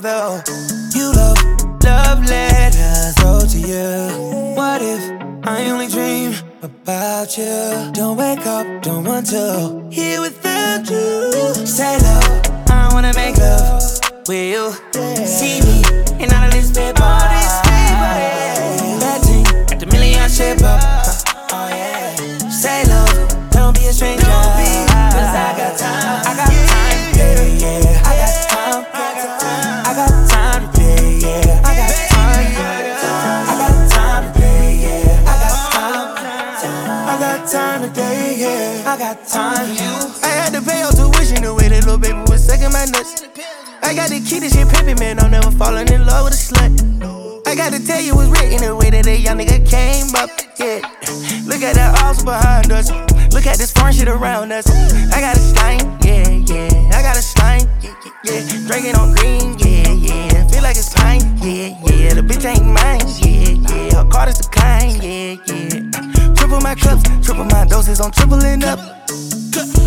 Come. 0.00 0.42
You 0.94 1.12
love, 1.12 1.36
love 1.84 2.24
letters 2.24 3.14
wrote 3.22 3.48
to 3.50 3.58
you. 3.58 4.54
What 4.56 4.80
if 4.80 5.46
I 5.46 5.68
only 5.70 5.88
dream 5.88 6.34
about 6.62 7.36
you? 7.36 7.90
Don't 7.92 8.16
wake 8.16 8.46
up, 8.46 8.82
don't 8.82 9.04
want 9.04 9.26
to. 9.26 9.86
Here 9.90 10.20
without 10.20 10.88
you. 10.88 11.66
Say 11.66 11.98
love, 11.98 12.70
I 12.70 12.88
wanna 12.92 13.12
make 13.14 13.36
love 13.36 13.82
with 14.28 14.52
you. 14.52 14.72
See 15.26 15.60
me 15.60 15.82
in 16.22 16.32
all 16.32 16.44
of 16.44 16.52
this 16.52 16.70
bed 16.70 16.94
body. 16.94 17.44
Bad 19.00 19.20
thing, 19.22 19.44
got 19.44 19.80
the 19.80 19.86
million 19.86 20.28
shape 20.30 20.62
up. 20.62 21.01
Got 39.14 39.28
time. 39.28 39.76
I 40.22 40.28
had 40.28 40.52
to 40.54 40.62
pay 40.62 40.80
your 40.80 40.92
tuition 40.92 41.42
the 41.42 41.54
way 41.54 41.68
that 41.68 41.84
little 41.84 41.98
baby 41.98 42.18
was 42.30 42.44
sucking 42.44 42.72
my 42.72 42.84
nuts. 42.86 43.28
I 43.82 43.94
got 43.94 44.08
the 44.08 44.20
key 44.20 44.40
to 44.40 44.48
shit 44.48 44.68
pimpin', 44.68 44.98
man. 44.98 45.18
I'm 45.18 45.30
never 45.30 45.50
falling 45.50 45.88
in 45.92 46.06
love 46.06 46.24
with 46.24 46.34
a 46.34 46.40
slut. 46.40 46.72
I 47.46 47.54
gotta 47.54 47.84
tell 47.84 48.00
you 48.00 48.14
what's 48.16 48.30
written 48.30 48.64
the 48.64 48.74
way 48.74 48.88
that 48.90 49.06
a 49.06 49.16
young 49.16 49.38
nigga 49.38 49.60
came 49.68 50.14
up. 50.16 50.30
Yeah. 50.58 50.80
Look 51.44 51.60
at 51.60 51.74
that 51.74 51.98
house 51.98 52.22
behind 52.24 52.72
us. 52.72 52.90
Look 53.34 53.46
at 53.46 53.58
this 53.58 53.72
foreign 53.72 53.92
shit 53.92 54.08
around 54.08 54.52
us. 54.52 54.66
I 55.12 55.20
got 55.20 55.36
a 55.36 55.40
slime, 55.40 55.98
yeah, 56.00 56.28
yeah. 56.48 56.96
I 56.96 57.02
got 57.02 57.16
a 57.16 57.22
slime, 57.22 57.68
yeah, 57.82 57.92
yeah. 58.24 58.40
Drinking 58.66 58.96
on 58.96 59.12
green, 59.14 59.58
yeah, 59.58 59.92
yeah. 59.92 60.48
Feel 60.48 60.62
like 60.62 60.76
it's 60.76 60.92
pine, 60.94 61.20
yeah, 61.42 61.76
yeah. 61.84 62.14
The 62.14 62.22
bitch 62.24 62.48
ain't 62.48 62.64
mine, 62.64 63.04
yeah, 63.20 63.60
yeah. 63.68 64.02
Her 64.02 64.08
card 64.08 64.30
is 64.30 64.38
the 64.38 64.48
kind, 64.48 65.02
yeah, 65.02 65.36
yeah. 65.46 66.31
Triple 66.52 66.68
my 66.68 66.74
cups, 66.74 67.02
triple 67.24 67.44
my 67.46 67.64
doses, 67.64 67.98
I'm 67.98 68.10
tripling 68.10 68.62
up. 68.64 68.78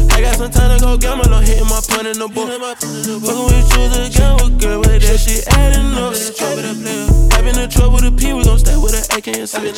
I 0.10 0.17
got 0.17 0.34
some 0.34 0.49
time 0.49 0.73
to 0.73 0.84
go 0.84 0.97
gamble, 0.97 1.32
I'm 1.32 1.45
hitting 1.45 1.69
my 1.69 1.80
point 1.86 2.08
in 2.08 2.17
the 2.17 2.28
book. 2.28 2.49
Fuckin' 2.49 3.21
with 3.21 3.69
you 3.69 3.86
the 3.93 4.10
gamble, 4.10 4.49
girl, 4.58 4.82
but 4.82 4.97
that 4.97 5.19
shit 5.21 5.45
adding 5.54 5.93
up. 5.93 6.17
I've 7.38 7.45
been 7.45 7.60
in 7.62 7.69
trouble 7.69 8.01
with 8.01 8.10
a 8.10 8.12
P, 8.12 8.34
we 8.34 8.43
gon' 8.43 8.58
stay 8.58 8.75
with 8.82 8.97
an 8.97 9.06
AK 9.13 9.28
and 9.38 9.47
switch. 9.47 9.78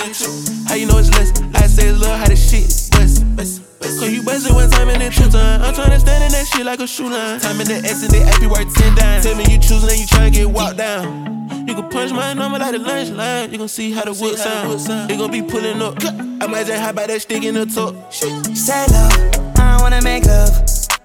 How 0.64 0.76
you 0.76 0.88
know 0.88 0.98
it's 1.00 1.12
less? 1.12 1.36
I 1.60 1.68
say 1.68 1.92
it's 1.92 2.00
love, 2.00 2.20
how 2.24 2.28
the 2.32 2.40
shit 2.40 2.72
bust, 2.96 3.17
Cause 3.38 4.12
you 4.12 4.24
bustin' 4.24 4.56
one 4.56 4.70
time 4.70 4.90
and 4.90 5.02
then 5.02 5.12
two 5.12 5.30
time. 5.30 5.62
I'm 5.62 5.74
tryna 5.74 6.00
stand 6.00 6.24
in 6.24 6.32
that 6.32 6.48
shit 6.48 6.66
like 6.66 6.80
a 6.80 6.88
shoe 6.88 7.10
line. 7.10 7.40
Time 7.40 7.62
in 7.62 7.68
the 7.68 7.76
X 7.76 8.02
and 8.02 8.12
the 8.12 8.22
AP 8.22 8.50
worth 8.50 8.74
10 8.76 8.96
dimes. 8.96 9.26
Tell 9.26 9.36
me 9.36 9.46
you 9.50 9.60
choosing 9.60 9.90
and 9.90 10.00
you 10.00 10.08
tryna 10.08 10.34
get 10.34 10.50
walked 10.50 10.78
down. 10.78 11.68
You 11.68 11.76
can 11.76 11.88
punch 11.90 12.12
my 12.12 12.34
number 12.34 12.58
like 12.58 12.72
the 12.72 12.80
lunch 12.80 13.10
line. 13.10 13.52
You 13.52 13.60
gon' 13.60 13.68
see 13.68 13.92
how 13.92 14.06
the 14.06 14.14
wood 14.14 14.38
sound. 14.38 15.10
They 15.10 15.18
gon' 15.18 15.32
be 15.32 15.42
pulling 15.42 15.82
up. 15.82 16.04
I 16.04 16.48
might 16.48 16.66
just 16.66 16.82
hop 16.82 16.96
by 16.96 17.06
that 17.08 17.22
stick 17.22 17.44
in 17.44 17.54
the 17.54 17.66
top. 17.66 18.12
Say 18.12 18.86
love, 18.92 19.58
I 19.58 19.78
wanna 19.82 20.02
make 20.02 20.26
love 20.26 20.50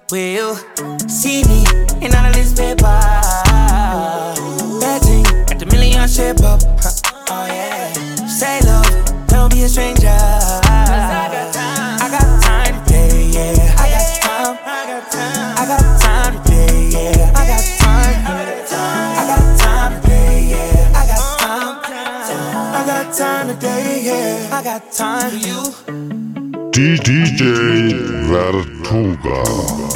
with 0.09 0.33
you. 0.33 0.55
See 1.07 1.43
me 1.43 1.65
in 2.01 2.15
all 2.15 2.25
of 2.25 2.33
this 2.33 2.53
paper. 2.53 2.81
Bad 4.81 5.01
thing, 5.01 5.23
got 5.23 5.59
the 5.59 5.67
million 5.71 6.07
shape 6.07 6.41
up. 6.41 6.61
Oh 7.29 7.45
yeah. 7.45 7.93
Say 8.25 8.59
love, 8.61 9.27
don't 9.27 9.51
be 9.51 9.61
a 9.63 9.69
stranger. 9.69 10.22
I 24.53 24.61
got 24.63 24.91
time 24.91 25.31
for 25.31 25.35
you. 25.35 25.61
DJ 26.69 27.91
Vertuga. 28.29 29.92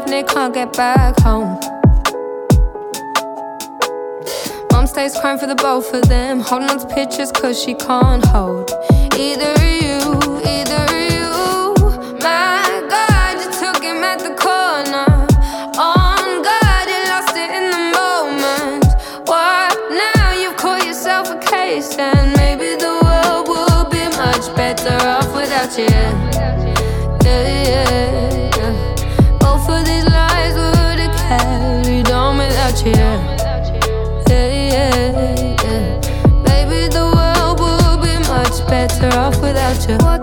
Life 0.00 0.08
and 0.08 0.14
they 0.14 0.22
can't 0.22 0.54
get 0.54 0.72
back 0.72 1.20
home. 1.20 1.60
Mom 4.72 4.86
stays 4.86 5.14
crying 5.20 5.38
for 5.38 5.46
the 5.46 5.56
both 5.56 5.92
of 5.92 6.08
them. 6.08 6.40
Holding 6.40 6.70
on 6.70 6.78
to 6.78 6.86
pictures 6.94 7.30
cause 7.30 7.62
she 7.62 7.74
can't 7.74 8.24
hold. 8.24 8.70
Either 9.18 9.52
of 9.52 9.62
you, 9.62 9.99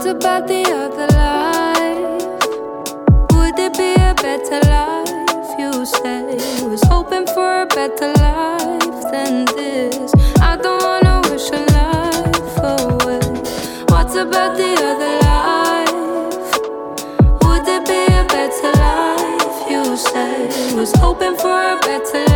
about 0.08 0.48
the 0.48 0.64
other 0.64 1.08
life? 1.16 2.24
Would 3.34 3.60
it 3.60 3.74
be 3.78 3.94
a 3.96 4.14
better 4.16 4.62
life? 4.70 5.60
You 5.60 5.86
say 5.86 6.38
was 6.66 6.82
hoping 6.88 7.28
for 7.28 7.64
a 7.64 7.66
better 7.66 8.14
life 8.14 9.12
than 9.12 9.46
this. 9.56 10.14
I 10.40 10.56
don't 10.56 10.82
wanna 10.82 11.22
wish 11.30 11.50
a 11.52 11.62
life 11.78 12.58
away. 12.74 13.20
What 13.92 14.16
about 14.16 14.56
the 14.56 14.74
other 14.90 15.16
life? 15.28 16.50
Would 17.44 17.68
it 17.68 17.84
be 17.86 18.02
a 18.22 18.24
better 18.36 18.72
life? 18.80 19.70
You 19.70 19.98
say 19.98 20.76
was 20.76 20.92
hoping 20.96 21.36
for 21.36 21.60
a 21.74 21.78
better 21.82 22.20
life 22.20 22.27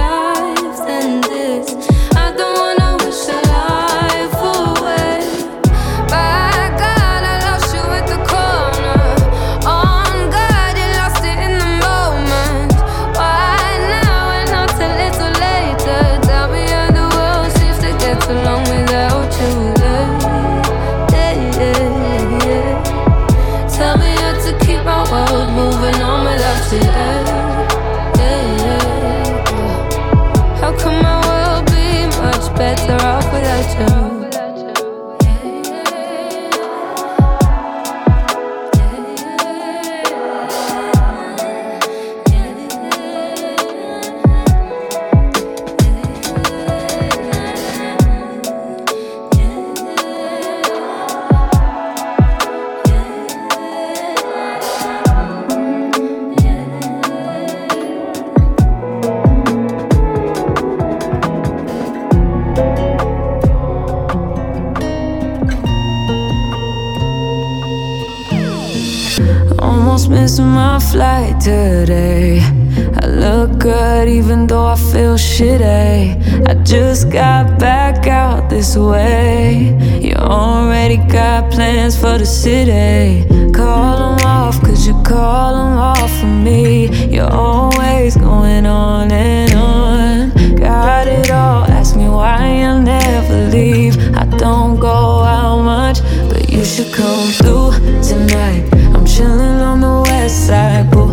I 75.82 76.54
just 76.64 77.10
got 77.10 77.60
back 77.60 78.08
out 78.08 78.50
this 78.50 78.78
way. 78.78 79.76
You 80.02 80.14
already 80.16 80.98
got 80.98 81.52
plans 81.52 81.96
for 82.00 82.18
the 82.18 82.26
city. 82.26 83.28
Call 83.52 83.98
them 83.98 84.26
off, 84.26 84.62
cause 84.62 84.86
you 84.88 84.94
call 85.04 85.54
them 85.54 85.78
off 85.78 86.12
for 86.20 86.28
me. 86.28 86.88
You're 87.08 87.32
always 87.32 88.16
going 88.16 88.66
on 88.66 89.12
and 89.12 89.54
on. 89.54 90.56
Got 90.56 91.08
it 91.08 91.32
all, 91.32 91.64
ask 91.66 91.96
me 91.96 92.08
why 92.08 92.62
I'll 92.64 92.82
never 92.82 93.50
leave. 93.50 93.98
I 94.16 94.26
don't 94.38 94.80
go 94.80 95.24
out 95.24 95.64
much, 95.64 96.02
but 96.30 96.50
you 96.50 96.64
should 96.64 96.94
come 96.94 97.30
through 97.40 97.72
tonight. 98.02 98.70
I'm 98.94 99.06
chilling 99.06 99.60
on 99.70 99.82
the 99.82 100.02
west 100.08 100.48
side, 100.48 100.92
boo. 100.92 101.11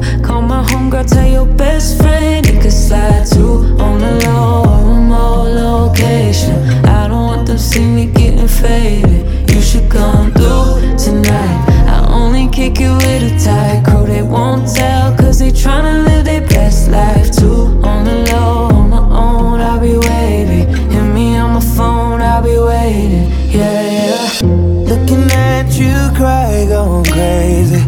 My 0.58 0.64
homegirl, 0.64 1.06
tell 1.06 1.24
your 1.24 1.46
best 1.46 1.98
friend 1.98 2.44
he 2.44 2.58
could 2.58 2.72
slide 2.72 3.24
too 3.24 3.76
on 3.78 4.00
the 4.00 4.10
low 4.26 4.64
or 4.66 4.92
remote 4.92 5.50
location. 5.54 6.56
I 6.84 7.06
don't 7.06 7.26
want 7.26 7.46
them 7.46 7.58
see 7.58 7.86
me 7.86 8.06
getting 8.06 8.48
faded. 8.48 9.52
You 9.52 9.62
should 9.62 9.88
come 9.88 10.32
through 10.32 10.96
tonight. 10.98 11.58
I 11.86 12.08
only 12.10 12.48
kick 12.48 12.80
it 12.80 12.90
with 12.90 13.30
a 13.30 13.38
tight 13.38 13.84
crew. 13.84 14.04
They 14.04 14.22
won't 14.22 14.66
tell, 14.74 15.16
cause 15.16 15.38
they 15.38 15.52
tryna 15.52 16.04
live 16.04 16.24
their 16.24 16.44
best 16.48 16.90
life 16.90 17.30
too. 17.30 17.80
On 17.84 18.04
the 18.04 18.26
low, 18.32 18.66
on 18.76 18.90
my 18.90 18.98
own, 18.98 19.60
I'll 19.60 19.78
be 19.78 19.96
waiting. 19.96 20.66
Hit 20.90 21.14
me 21.14 21.36
on 21.36 21.54
my 21.54 21.60
phone, 21.60 22.20
I'll 22.20 22.42
be 22.42 22.58
waiting. 22.58 23.30
Yeah, 23.48 24.08
yeah. 24.08 24.48
Looking 24.90 25.30
at 25.30 25.70
you 25.78 25.94
cry, 26.16 26.66
going 26.68 27.04
crazy. 27.04 27.87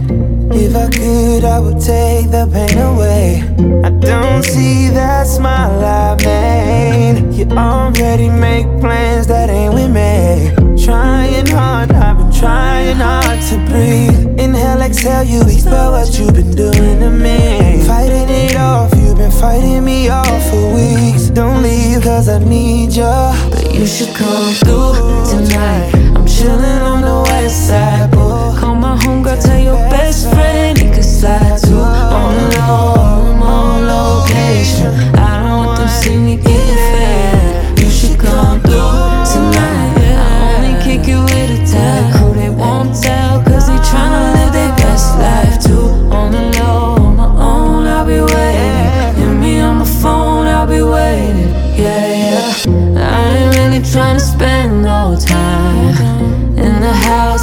If 0.62 0.76
I 0.76 0.90
could, 0.90 1.44
I 1.44 1.58
would 1.58 1.80
take 1.80 2.30
the 2.30 2.46
pain 2.52 2.76
away. 2.76 3.42
I 3.82 3.88
don't 3.88 4.44
see 4.44 4.88
that 4.90 5.26
smile 5.26 5.82
I 5.82 6.14
made. 6.22 7.32
You 7.32 7.46
already 7.56 8.28
make 8.28 8.66
plans 8.78 9.26
that 9.28 9.48
ain't 9.48 9.72
with 9.72 9.90
me. 9.90 10.52
Trying 10.84 11.46
hard, 11.46 11.90
I've 11.92 12.18
been 12.18 12.30
trying 12.30 12.96
hard 12.96 13.40
to 13.48 13.56
breathe. 13.70 14.38
Inhale, 14.38 14.82
exhale, 14.82 15.24
you 15.24 15.40
expel 15.40 15.92
what 15.92 16.18
you've 16.18 16.34
been 16.34 16.54
doing 16.54 17.00
to 17.00 17.08
me. 17.08 17.82
Fighting 17.86 18.28
it 18.28 18.56
off, 18.56 18.92
you've 18.96 19.16
been 19.16 19.32
fighting 19.32 19.82
me 19.82 20.10
off 20.10 20.42
for 20.50 20.74
weeks. 20.74 21.30
Don't 21.30 21.62
leave, 21.62 22.02
cause 22.02 22.28
I 22.28 22.38
need 22.38 22.92
you. 22.92 23.16
But 23.50 23.74
you 23.74 23.86
should 23.86 24.14
come 24.14 24.52
through 24.60 25.24
tonight. 25.24 25.94
I'm 26.14 26.26
chilling 26.26 26.82
on 26.92 27.00
the 27.00 27.22
west 27.30 27.68
side, 27.68 28.10
boy. 28.10 28.54
Call 28.60 28.74
my 28.74 28.94
homegirl, 28.98 29.42
tell 29.42 29.58
your 29.58 29.89
slide 31.20 31.58
too. 31.58 31.76
On 31.76 32.34
the 32.34 32.56
low, 32.56 34.22
location. 34.24 35.19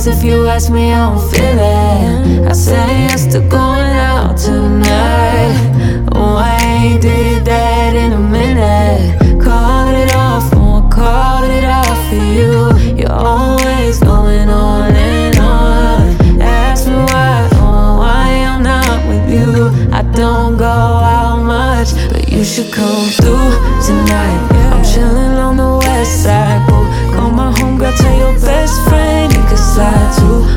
If 0.05 0.23
you 0.23 0.47
ask 0.47 0.71
me, 0.71 0.93
I 0.93 1.09
don't 1.09 1.31
feel 1.31 1.59
it. 1.59 2.47
I 2.47 2.53
say 2.53 3.07
yes 3.09 3.25
to 3.33 3.39
going 3.39 3.95
out 4.11 4.37
tonight. 4.37 6.07
Oh, 6.13 6.35
I 6.37 6.57
ain't 6.61 7.01
did 7.01 7.43
that 7.43 7.93
in 7.93 8.13
a 8.13 8.19
minute. 8.19 9.41
Call 9.43 9.89
it 9.89 10.13
off, 10.15 10.53
won't 10.55 10.89
call 10.91 11.43
it 11.43 11.65
off 11.65 12.09
for 12.09 12.15
you. 12.15 12.95
You're 12.95 13.11
always 13.11 13.99
going 13.99 14.49
on 14.49 14.95
and 14.95 15.39
on. 15.39 16.41
Ask 16.41 16.87
me 16.87 16.93
why, 16.93 17.49
oh, 17.53 17.97
why 17.97 18.29
I'm 18.47 18.63
not 18.63 19.05
with 19.09 19.29
you. 19.29 19.67
I 19.91 20.03
don't 20.03 20.57
go 20.57 20.65
out 20.65 21.43
much, 21.43 21.89
but 22.11 22.29
you 22.31 22.45
should 22.45 22.71
come 22.71 23.09
through 23.09 23.51
tonight. 23.85 24.46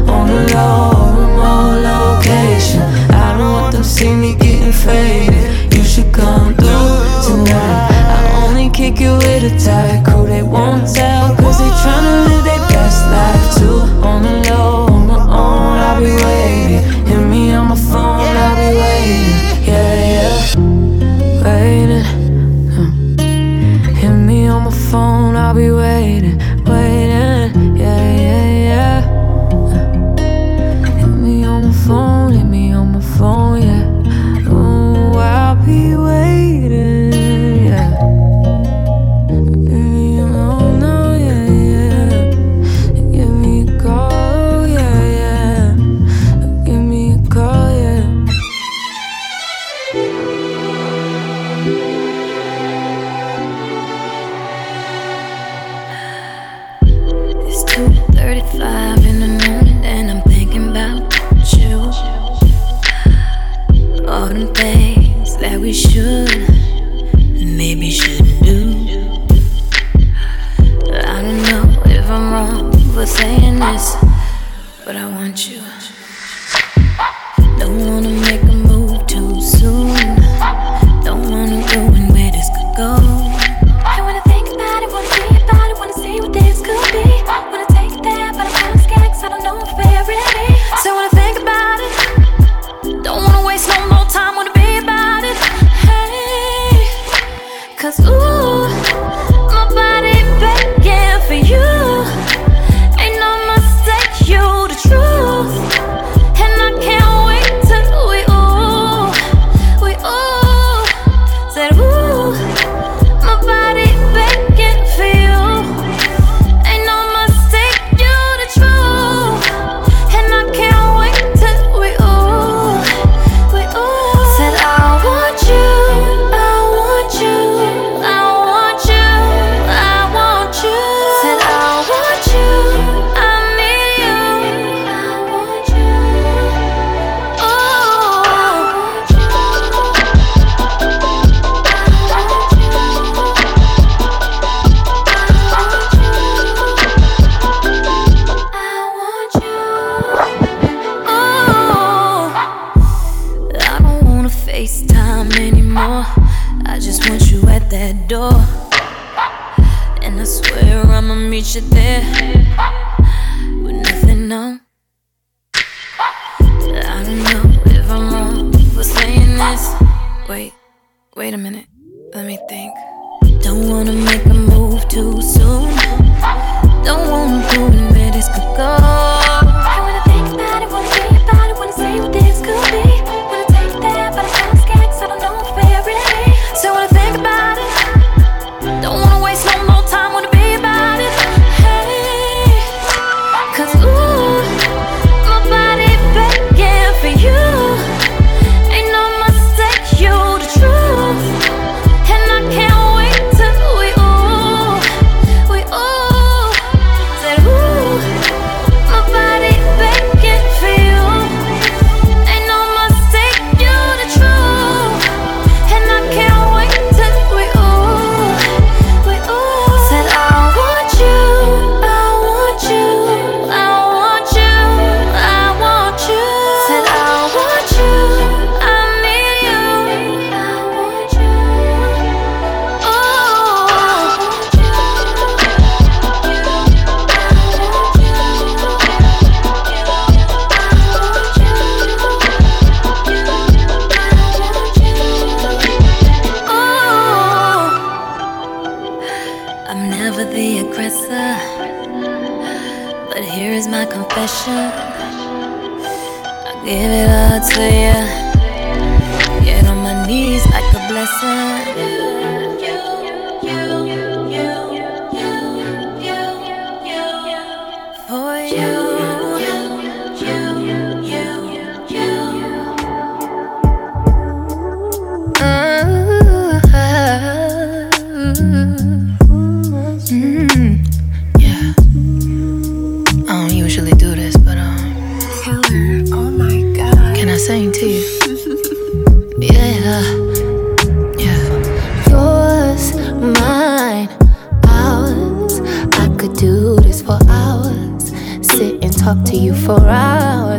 On 0.09 0.27
the 0.29 0.41
low, 0.55 1.15
remote 1.21 1.81
location. 1.91 2.83
I 3.11 3.37
don't 3.39 3.53
want 3.53 3.73
them 3.75 3.85
see 3.85 4.13
me 4.15 4.35
getting 4.35 4.73
faded. 4.73 5.75
You 5.75 5.83
should 5.85 6.13
come 6.13 6.55
through 6.55 6.93
tonight. 7.27 7.89
I 8.17 8.47
only 8.47 8.71
kick 8.71 9.01
it 9.01 9.13
with 9.13 9.53
a 9.53 9.59
tight. 9.65 10.01
They 10.31 10.43
won't 10.45 10.87
tell, 10.95 11.35
cause 11.37 11.59
they 11.59 11.71
tryna 11.83 12.00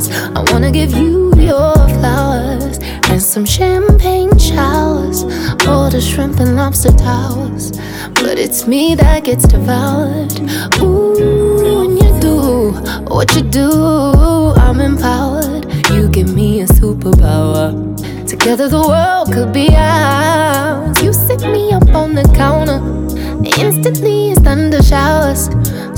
I 0.09 0.43
wanna 0.51 0.71
give 0.71 0.91
you 0.93 1.33
your 1.35 1.73
flowers 1.73 2.79
and 3.09 3.21
some 3.21 3.45
champagne 3.45 4.37
showers. 4.39 5.23
All 5.67 5.89
the 5.89 6.01
shrimp 6.01 6.39
and 6.39 6.55
lobster 6.55 6.91
towers. 6.91 7.71
But 8.15 8.39
it's 8.39 8.67
me 8.67 8.95
that 8.95 9.23
gets 9.23 9.47
devoured. 9.47 10.33
Ooh, 10.81 11.13
when 11.63 11.97
you 11.97 12.19
do 12.19 12.71
what 13.13 13.35
you 13.35 13.41
do, 13.41 14.53
I'm 14.57 14.79
empowered. 14.79 15.65
You 15.91 16.09
give 16.09 16.33
me 16.33 16.61
a 16.61 16.67
superpower. 16.67 17.67
Together 18.27 18.69
the 18.69 18.79
world 18.79 19.33
could 19.33 19.51
be 19.53 19.69
ours. 19.75 21.01
You 21.03 21.13
set 21.13 21.41
me 21.41 21.73
up 21.73 21.89
on 21.89 22.15
the 22.15 22.23
counter. 22.35 22.79
Instantly 23.59 24.31
it's 24.31 24.41
thunder 24.41 24.81
showers. 24.81 25.49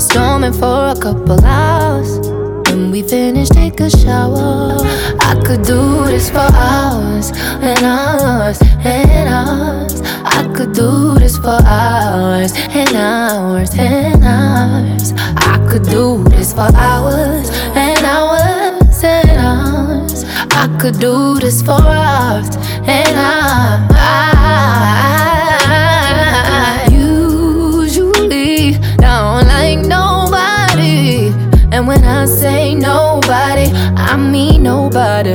Storming 0.02 0.52
for 0.52 0.88
a 0.88 0.96
couple 1.00 1.42
hours. 1.44 2.33
When 2.74 2.90
we 2.90 3.04
finish, 3.04 3.48
take 3.50 3.78
a 3.78 3.88
shower. 3.88 4.76
I 5.20 5.40
could 5.46 5.62
do 5.62 6.06
this 6.06 6.28
for 6.28 6.38
hours 6.38 7.30
and 7.62 7.84
hours 7.84 8.58
and 8.84 9.28
hours. 9.28 10.02
I 10.24 10.52
could 10.56 10.72
do 10.72 11.14
this 11.14 11.38
for 11.38 11.60
hours 11.64 12.52
and 12.56 12.96
hours 12.96 13.70
and 13.78 14.24
hours. 14.24 15.12
I 15.36 15.64
could 15.70 15.84
do 15.84 16.24
this 16.24 16.52
for 16.52 16.68
hours 16.74 17.48
and 17.76 18.04
hours 18.04 19.04
and 19.04 19.30
hours. 19.30 20.24
I 20.50 20.66
could 20.80 20.98
do 20.98 21.38
this 21.38 21.62
for 21.62 21.80
hours 21.80 22.56
and 22.88 23.16
hours. 23.16 23.94
Say 32.26 32.74
nobody. 32.74 33.70
I 33.96 34.16
mean 34.16 34.62
nobody. 34.62 35.34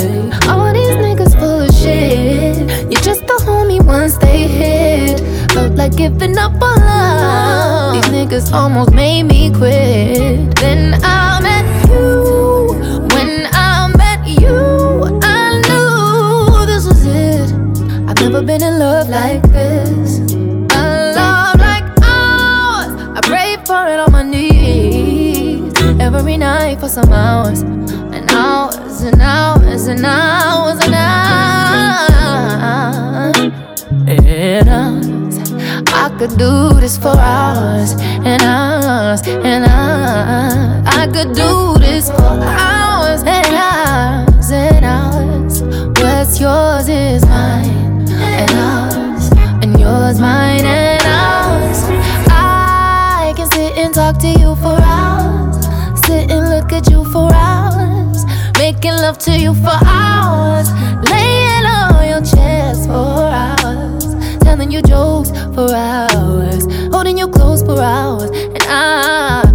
All 0.49 0.73
these 0.73 0.95
niggas 0.97 1.37
full 1.39 1.61
of 1.61 1.71
shit. 1.71 2.57
You're 2.91 3.01
just 3.01 3.21
the 3.27 3.37
homie 3.45 3.83
once 3.85 4.17
they 4.17 4.47
hit. 4.47 5.19
Felt 5.51 5.75
like 5.75 5.95
giving 5.95 6.37
up 6.37 6.53
on 6.61 6.77
love. 6.79 7.93
These 7.93 8.11
niggas 8.11 8.51
almost 8.53 8.91
made 8.91 9.23
me 9.23 9.51
quit. 9.51 10.55
Then 10.55 10.99
I 11.03 11.39
met 11.41 11.65
you. 11.89 12.73
When 13.13 13.47
I 13.53 13.93
met 13.95 14.27
you, 14.27 15.19
I 15.21 15.61
knew 15.67 16.65
this 16.65 16.85
was 16.87 17.05
it. 17.05 17.53
I've 18.09 18.19
never 18.19 18.41
been 18.41 18.63
in 18.63 18.79
love 18.79 19.09
like 19.09 19.43
this. 19.51 19.98
every 26.19 26.35
night 26.35 26.77
for 26.81 26.89
some 26.89 27.11
hours 27.13 27.61
and 27.61 28.29
hours 28.31 29.01
and 29.03 29.21
hours 29.21 29.87
and 29.87 30.05
hours 30.05 30.77
and 30.85 30.93
hours. 30.93 32.09
And 34.05 34.67
hours. 34.67 35.37
I 35.93 36.09
could 36.19 36.37
do 36.37 36.73
this 36.81 36.97
for 36.97 37.15
hours 37.17 37.93
and 38.31 38.41
hours 38.41 39.21
and 39.25 39.63
hours. 39.63 40.83
I 40.87 41.07
could 41.07 41.33
do 41.33 41.77
this 41.79 42.09
for 42.09 42.35
hours 42.67 43.23
and 43.23 43.53
hours 43.55 44.51
and 44.51 44.85
hours. 44.85 45.61
What's 46.01 46.41
yours 46.41 46.89
is 46.89 47.23
mine 47.25 48.05
and 48.09 48.51
ours. 48.51 48.78
to 59.17 59.39
you 59.39 59.53
for 59.55 59.77
hours, 59.85 60.71
laying 61.09 61.65
on 61.65 62.07
your 62.07 62.21
chest 62.21 62.85
for 62.85 62.93
hours, 62.93 64.15
telling 64.43 64.71
you 64.71 64.81
jokes 64.83 65.31
for 65.55 65.73
hours, 65.73 66.65
holding 66.93 67.17
you 67.17 67.27
close 67.27 67.63
for 67.63 67.79
hours. 67.79 68.29
And 68.29 68.63
I. 68.67 69.48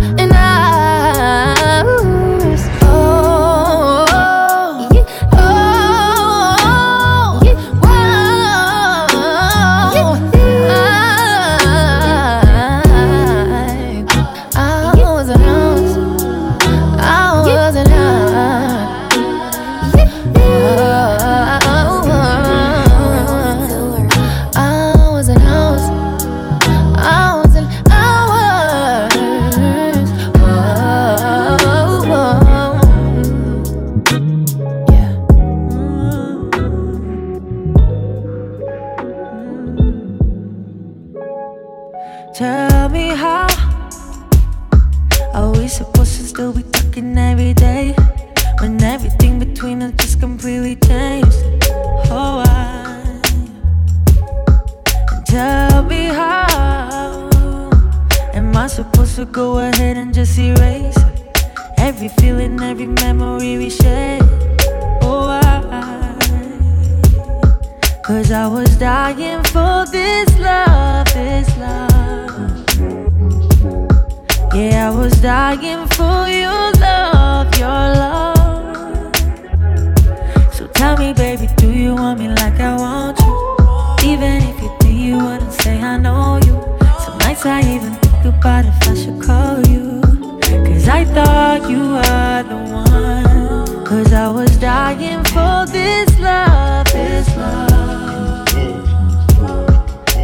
I 94.24 94.28
was 94.30 94.56
dying 94.56 95.22
for 95.24 95.66
this 95.70 96.18
love, 96.18 96.86
this 96.86 97.28
love. 97.36 98.48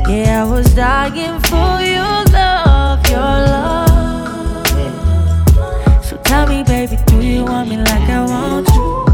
Yeah, 0.09 0.42
I 0.42 0.44
was 0.51 0.74
dying 0.74 1.38
for 1.40 1.82
your 1.84 2.24
love, 2.32 3.07
your 3.11 3.20
love. 3.53 4.66
So 6.03 6.16
tell 6.24 6.46
me, 6.46 6.62
baby, 6.62 6.96
do 7.09 7.20
you 7.20 7.44
want 7.44 7.68
me 7.68 7.76
like 7.76 8.09
I 8.09 8.24
want 8.24 8.68
you? 8.70 9.05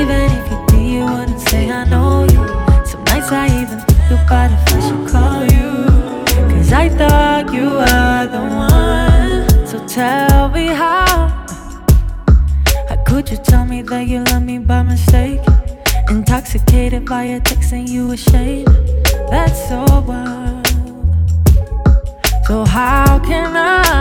Even 0.00 0.30
if 0.32 0.50
you 0.50 0.58
do, 0.68 0.78
you 0.80 1.04
wouldn't 1.04 1.40
say 1.40 1.70
I 1.70 1.84
know 1.84 2.22
you. 2.22 2.42
Some 2.86 3.04
nights 3.04 3.30
I 3.30 3.46
even 3.60 3.78
think 3.80 4.22
about 4.22 4.50
if 4.52 4.74
I 4.74 4.80
should 4.80 5.06
call 5.12 5.42
you. 5.54 5.68
Cause 6.56 6.72
I 6.72 6.88
thought 6.88 7.52
you 7.52 7.68
were 7.68 8.26
the 8.34 8.40
one. 8.56 9.66
So 9.66 9.86
tell 9.86 10.29
that 13.88 14.06
you 14.06 14.24
love 14.24 14.42
me 14.42 14.58
by 14.58 14.82
mistake? 14.82 15.40
Intoxicated 16.08 17.06
by 17.06 17.24
your 17.24 17.40
text 17.40 17.72
and 17.72 17.88
you 17.88 18.12
ashamed. 18.12 18.68
That's 19.30 19.68
so 19.68 19.84
wild. 20.06 20.66
So 22.46 22.64
how 22.64 23.18
can 23.20 23.56
I? 23.56 24.00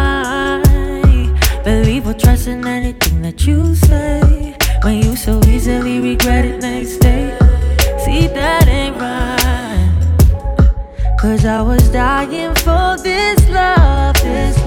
believe 1.64 2.08
or 2.08 2.14
trust 2.14 2.48
in 2.48 2.66
anything 2.66 3.22
that 3.22 3.46
you 3.46 3.76
say 3.76 4.56
when 4.84 5.04
you 5.04 5.16
so 5.16 5.40
easily 5.48 6.00
regret 6.00 6.44
it 6.46 6.62
next 6.62 6.98
day. 6.98 7.38
See, 8.04 8.28
that 8.28 8.68
ain't 8.68 8.96
right. 8.98 9.92
Cause 11.20 11.46
I 11.46 11.62
was 11.62 11.90
dying 11.90 12.56
for 12.56 12.98
this 13.04 13.40
love, 13.50 14.16
this 14.16 14.59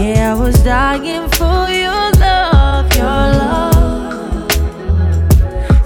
Yeah, 0.00 0.32
I 0.32 0.34
was 0.34 0.54
dying 0.62 1.28
for 1.28 1.68
your 1.68 2.10
love, 2.24 2.90
your 2.96 3.04
love. 3.04 4.50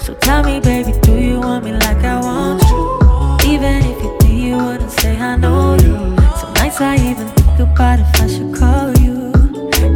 So 0.01 0.15
tell 0.15 0.45
me, 0.45 0.61
baby, 0.61 0.93
do 1.03 1.19
you 1.19 1.41
want 1.41 1.65
me 1.65 1.73
like 1.73 2.05
I 2.05 2.21
want 2.21 2.63
you? 2.63 3.53
Even 3.53 3.83
if 3.83 4.01
you 4.05 4.17
do, 4.21 4.29
you 4.33 4.57
wouldn't 4.57 4.93
say 4.93 5.17
I 5.19 5.35
know 5.35 5.75
you. 5.83 5.97
Some 6.39 6.55
nights 6.55 6.81
I 6.81 6.95
even 6.95 7.27
think 7.27 7.59
about 7.59 7.99
if 7.99 8.21
I 8.23 8.29
should 8.29 8.55
call 8.55 8.97
you. 9.05 9.33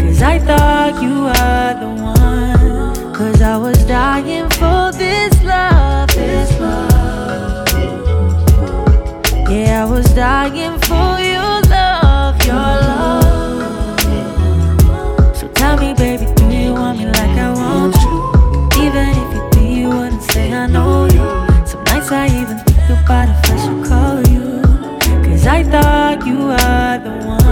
Cause 0.00 0.20
I 0.20 0.40
thought 0.40 1.00
you 1.00 1.14
were 1.26 1.74
the 1.78 1.90
one. 2.02 3.14
Cause 3.14 3.40
I 3.40 3.56
was 3.56 3.78
dying 3.84 4.50
for 4.50 4.90
this 4.98 5.32
love, 5.44 6.08
this 6.08 6.50
love. 6.58 7.68
Yeah, 9.48 9.84
I 9.84 9.88
was 9.88 10.06
dying 10.12 10.76
for 10.80 11.20
your 11.20 11.60
love, 11.70 12.44
your 12.44 12.56
love. 12.56 13.27
Me, 15.80 15.94
baby, 15.94 16.26
do 16.34 16.44
you 16.50 16.72
want 16.74 16.98
me 16.98 17.06
like 17.06 17.38
I 17.38 17.52
want 17.54 17.94
you? 18.02 18.82
Even 18.82 19.08
if 19.10 19.34
you 19.34 19.48
do, 19.52 19.60
you 19.64 19.88
wouldn't 19.88 20.22
say 20.22 20.52
I 20.52 20.66
know 20.66 21.04
you. 21.04 21.66
Some 21.66 21.84
nights 21.84 22.10
I 22.10 22.26
even 22.26 22.58
think 22.58 22.90
about 22.90 23.28
if 23.28 23.38
I 23.50 23.88
call 23.88 24.18
you. 24.26 24.60
Cause 25.24 25.46
I 25.46 25.62
thought 25.62 26.26
you 26.26 26.38
were 26.38 26.98
the 27.04 27.26
one. 27.26 27.47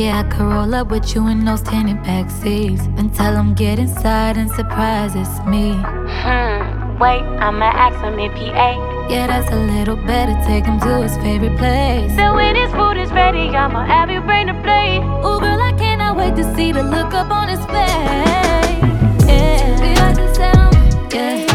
Yeah, 0.00 0.20
I 0.20 0.22
could 0.34 0.46
roll 0.46 0.74
up 0.74 0.88
with 0.90 1.14
you 1.14 1.26
in 1.26 1.44
those 1.44 1.60
tinted 1.60 2.02
back 2.02 2.30
seats 2.30 2.80
and 2.96 3.14
tell 3.14 3.36
him 3.36 3.52
get 3.52 3.78
inside 3.78 4.38
and 4.38 4.50
surprise 4.50 5.14
it's 5.14 5.44
me. 5.46 5.74
Hmm, 5.74 6.98
wait, 6.98 7.20
I'ma 7.20 7.66
ask 7.66 8.00
him 8.00 8.18
if 8.18 8.32
he 8.32 8.46
ate. 8.46 8.80
Yeah, 9.12 9.26
that's 9.26 9.52
a 9.52 9.56
little 9.56 9.96
better. 9.96 10.32
Take 10.46 10.64
him 10.64 10.80
to 10.80 11.02
his 11.02 11.14
favorite 11.18 11.58
place. 11.58 12.16
So 12.16 12.34
when 12.34 12.56
his 12.56 12.72
food 12.72 12.96
is 12.96 13.12
ready, 13.12 13.50
I'ma 13.50 13.84
have 13.84 14.10
you 14.10 14.22
bring 14.22 14.46
the 14.46 14.54
plate. 14.64 15.02
Ooh, 15.20 15.38
girl, 15.38 15.60
I 15.60 15.72
cannot 15.76 16.16
wait 16.16 16.34
to 16.36 16.44
see 16.56 16.72
the 16.72 16.82
look 16.82 17.12
up 17.12 17.30
on 17.30 17.50
his 17.50 17.60
face. 17.66 19.28
Yeah, 19.28 19.80
we 19.82 19.94
got 19.96 20.16
to 20.16 20.34
set 20.34 20.56
him. 20.56 21.10
Yeah, 21.12 21.44
yeah. 21.44 21.49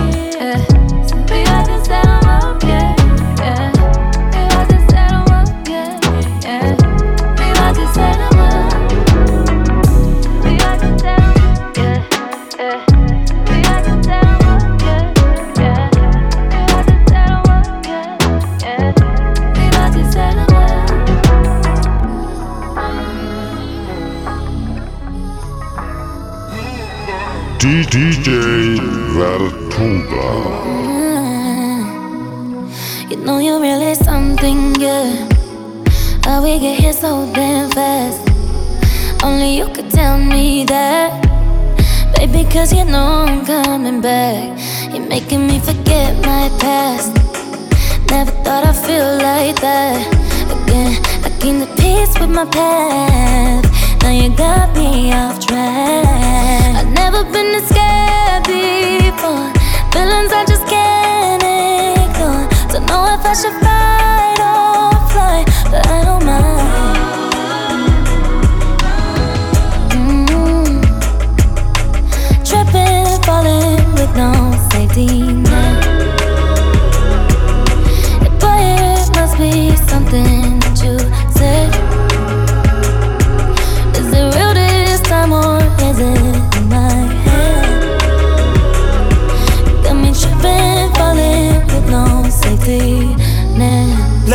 DJ 27.95 28.75
Vertuga. 29.15 30.27
Mm. 31.07 31.79
You 33.09 33.15
know 33.23 33.39
you're 33.39 33.61
really 33.61 33.95
something 33.95 34.73
good. 34.73 35.31
How 36.25 36.43
we 36.43 36.59
get 36.59 36.77
here 36.77 36.91
so 36.91 37.25
damn 37.33 37.71
fast. 37.71 38.19
Only 39.23 39.55
you 39.55 39.67
could 39.69 39.89
tell 39.91 40.17
me 40.17 40.65
that. 40.65 41.23
Baby, 42.17 42.43
cause 42.51 42.73
you 42.73 42.83
know 42.83 43.23
I'm 43.29 43.45
coming 43.45 44.01
back. 44.01 44.59
You're 44.91 45.07
making 45.07 45.47
me 45.47 45.59
forget 45.59 46.17
my 46.25 46.49
past. 46.59 47.15
Never 48.11 48.31
thought 48.43 48.65
I'd 48.67 48.75
feel 48.75 49.19
like 49.23 49.55
that. 49.61 50.03
Again, 50.51 50.99
I 51.23 51.29
came 51.39 51.61
to 51.61 51.67
peace 51.81 52.13
with 52.19 52.29
my 52.29 52.43
path. 52.43 53.63
Now 54.01 54.11
you 54.11 54.35
got 54.35 54.75
me 54.75 55.13
off 55.13 55.39
track. 55.39 56.75
I've 56.75 56.91
never 56.91 57.23
been 57.31 57.53
this 57.53 57.71
before. 59.15 59.51
Feelings 59.93 60.31
I 60.31 60.43
just 60.47 60.65
can't 60.67 61.43
ignore. 61.43 62.47
Don't 62.71 62.85
know 62.87 63.03
if 63.15 63.25
I 63.25 63.33
should 63.41 63.57
fight 63.63 64.39
or 64.51 64.91
fly, 65.11 65.37
but 65.71 65.83
I 65.87 66.03
don't 66.07 66.25
mind. 66.25 66.61
Mm. 69.95 70.81
Tripping, 72.47 73.07
falling 73.23 73.83
with 73.97 74.11
no 74.15 74.31
safety 74.71 75.07
net. 75.33 75.64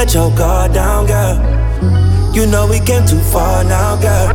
Let 0.01 0.15
your 0.15 0.35
guard 0.35 0.73
down, 0.73 1.05
girl. 1.05 1.37
You 2.33 2.47
know 2.47 2.67
we 2.67 2.81
came 2.81 3.05
too 3.07 3.21
far 3.21 3.63
now, 3.65 4.01
girl. 4.01 4.33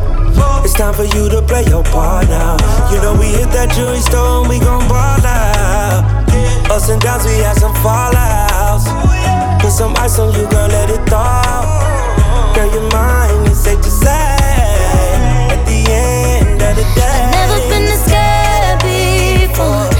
It's 0.62 0.72
time 0.74 0.94
for 0.94 1.02
you 1.02 1.28
to 1.28 1.42
play 1.42 1.64
your 1.64 1.82
part 1.82 2.28
now. 2.28 2.54
You 2.92 3.02
know 3.02 3.18
we 3.18 3.26
hit 3.26 3.50
that 3.50 3.74
jewelry 3.74 3.98
store 3.98 4.42
and 4.42 4.48
we 4.48 4.60
gon' 4.60 4.86
ball 4.86 5.26
out. 5.26 6.06
Ups 6.70 6.88
and 6.88 7.02
downs, 7.02 7.24
we 7.24 7.42
had 7.42 7.58
some 7.58 7.74
fallouts. 7.82 8.86
Put 9.60 9.72
some 9.72 9.92
ice 9.96 10.20
on 10.20 10.32
you, 10.38 10.46
girl, 10.46 10.68
let 10.68 10.88
it 10.88 11.02
thaw. 11.10 12.54
Girl, 12.54 12.70
you're 12.72 12.88
mine, 12.92 13.50
it's 13.50 13.58
safe 13.58 13.82
to 13.82 13.90
say. 13.90 14.38
At 15.50 15.66
the 15.66 15.82
end 15.90 16.62
of 16.62 16.76
the 16.78 16.86
day, 16.94 17.26
I've 17.26 17.50
Never 17.50 17.58
been 17.66 17.84
this 17.90 18.04
scared 18.06 18.78
before. 18.86 19.95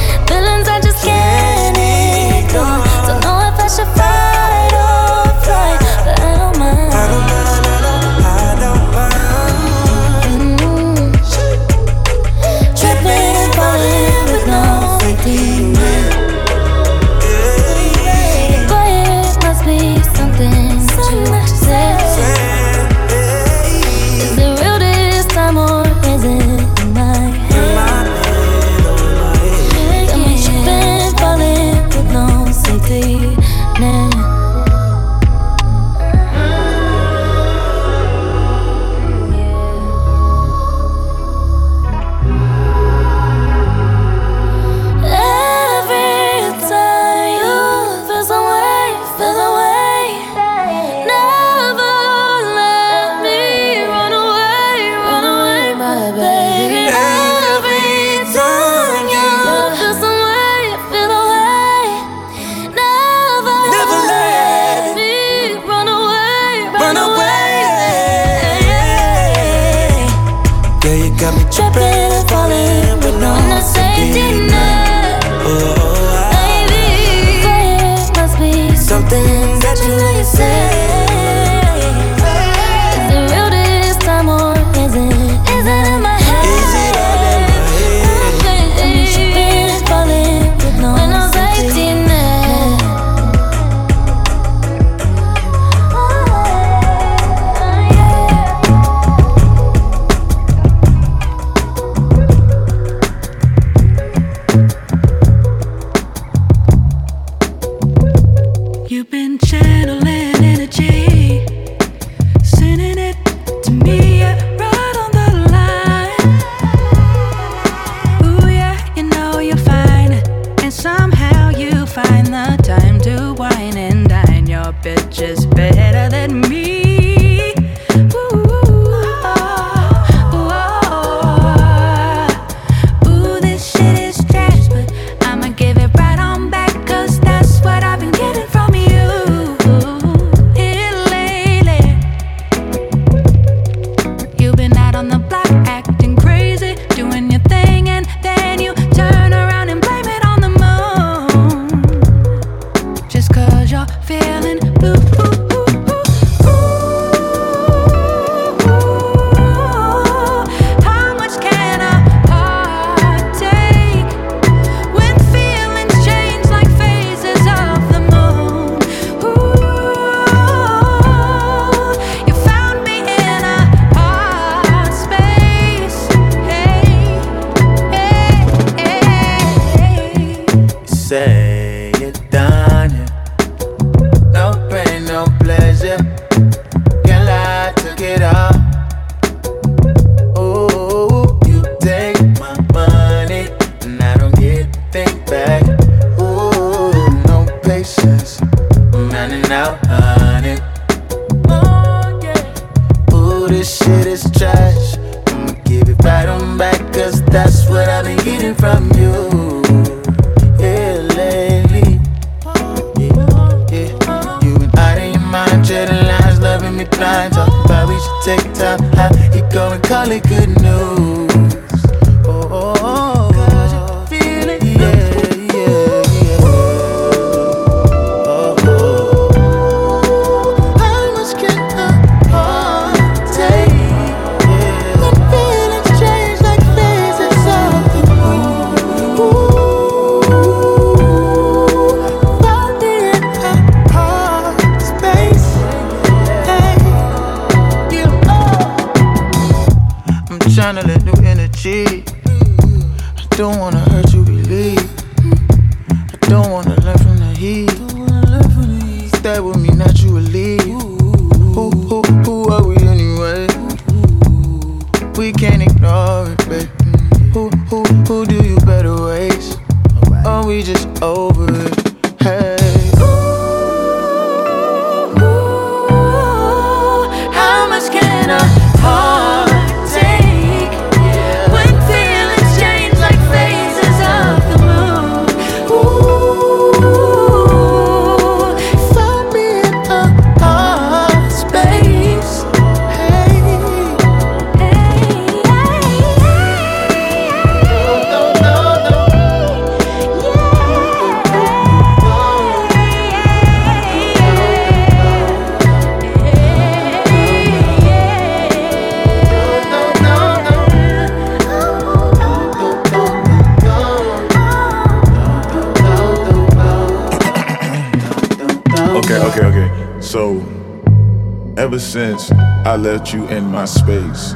I 322.97 322.99
left 322.99 323.13
you 323.13 323.29
in 323.29 323.45
my 323.45 323.67
space, 323.67 324.35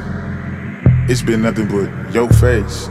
it's 1.09 1.23
been 1.23 1.41
nothing 1.41 1.67
but 1.67 2.13
your 2.13 2.29
face. 2.29 2.87